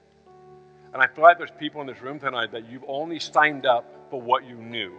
[0.92, 4.08] And I feel like there's people in this room tonight that you've only signed up
[4.10, 4.92] for what you knew.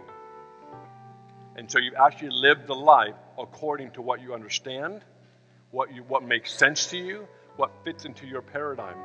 [1.56, 5.02] And so you've actually lived the life according to what you understand,
[5.70, 8.96] what, you, what makes sense to you, what fits into your paradigm.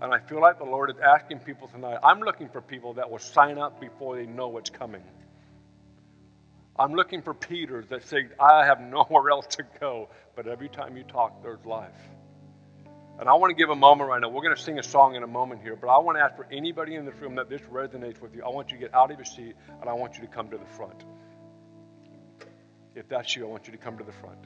[0.00, 1.98] And I feel like the Lord is asking people tonight.
[2.02, 5.02] I'm looking for people that will sign up before they know what's coming.
[6.76, 10.08] I'm looking for Peters that say, I have nowhere else to go.
[10.34, 11.92] But every time you talk, there's life.
[13.18, 14.28] And I want to give a moment right now.
[14.28, 16.34] We're going to sing a song in a moment here, but I want to ask
[16.34, 18.42] for anybody in this room that this resonates with you.
[18.42, 20.50] I want you to get out of your seat and I want you to come
[20.50, 21.04] to the front.
[22.94, 24.38] If that's you, I want you to come to the front.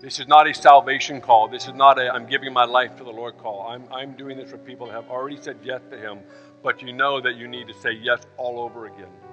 [0.00, 1.46] This is not a salvation call.
[1.48, 3.66] This is not a I'm giving my life to the Lord call.
[3.68, 6.20] I'm, I'm doing this for people that have already said yes to Him,
[6.62, 9.29] but you know that you need to say yes all over again.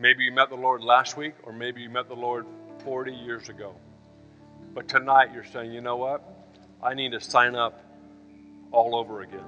[0.00, 2.46] Maybe you met the Lord last week, or maybe you met the Lord
[2.84, 3.74] 40 years ago.
[4.72, 6.22] But tonight you're saying, you know what?
[6.80, 7.82] I need to sign up
[8.70, 9.44] all over again.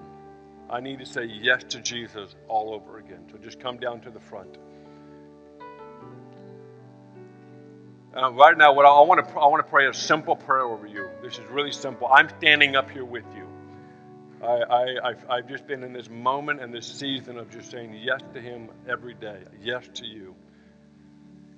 [0.68, 3.28] I need to say yes to Jesus all over again.
[3.30, 4.58] So just come down to the front.
[8.16, 10.62] Uh, right now, what I, I want to I want to pray a simple prayer
[10.62, 11.08] over you.
[11.22, 12.08] This is really simple.
[12.08, 13.46] I'm standing up here with you.
[14.42, 17.94] I, I, I've, I've just been in this moment and this season of just saying
[18.02, 20.34] yes to Him every day, yes to you.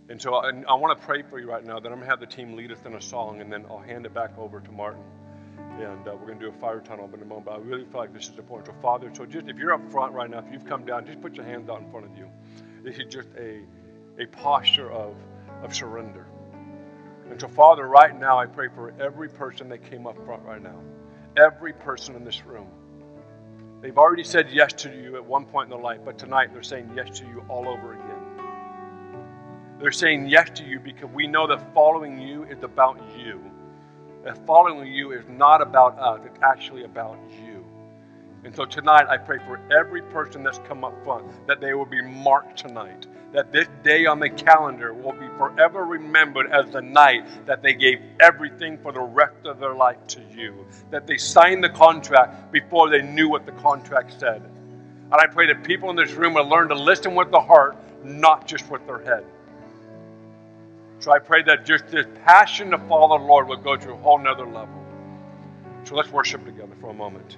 [0.08, 1.78] And so I, I want to pray for you right now.
[1.78, 3.78] Then I'm going to have the team lead us in a song, and then I'll
[3.78, 5.02] hand it back over to Martin.
[5.78, 7.46] And uh, we're going to do a fire tunnel in a moment.
[7.46, 8.74] But I really feel like this is important.
[8.74, 11.20] So, Father, so just if you're up front right now, if you've come down, just
[11.20, 12.28] put your hands out in front of you.
[12.82, 13.60] This is just a,
[14.20, 15.14] a posture of,
[15.62, 16.26] of surrender.
[17.30, 20.62] And so, Father, right now, I pray for every person that came up front right
[20.62, 20.78] now,
[21.36, 22.68] every person in this room.
[23.80, 26.62] They've already said yes to you at one point in their life, but tonight they're
[26.62, 28.22] saying yes to you all over again.
[29.80, 33.40] They're saying yes to you because we know that following you is about you.
[34.22, 37.51] That following you is not about us, it's actually about you.
[38.44, 41.86] And so tonight, I pray for every person that's come up front that they will
[41.86, 43.06] be marked tonight.
[43.32, 47.72] That this day on the calendar will be forever remembered as the night that they
[47.72, 50.66] gave everything for the rest of their life to you.
[50.90, 54.42] That they signed the contract before they knew what the contract said.
[54.42, 57.76] And I pray that people in this room will learn to listen with the heart,
[58.04, 59.24] not just with their head.
[60.98, 63.96] So I pray that just this passion to follow the Lord will go to a
[63.96, 64.84] whole nother level.
[65.84, 67.36] So let's worship together for a moment.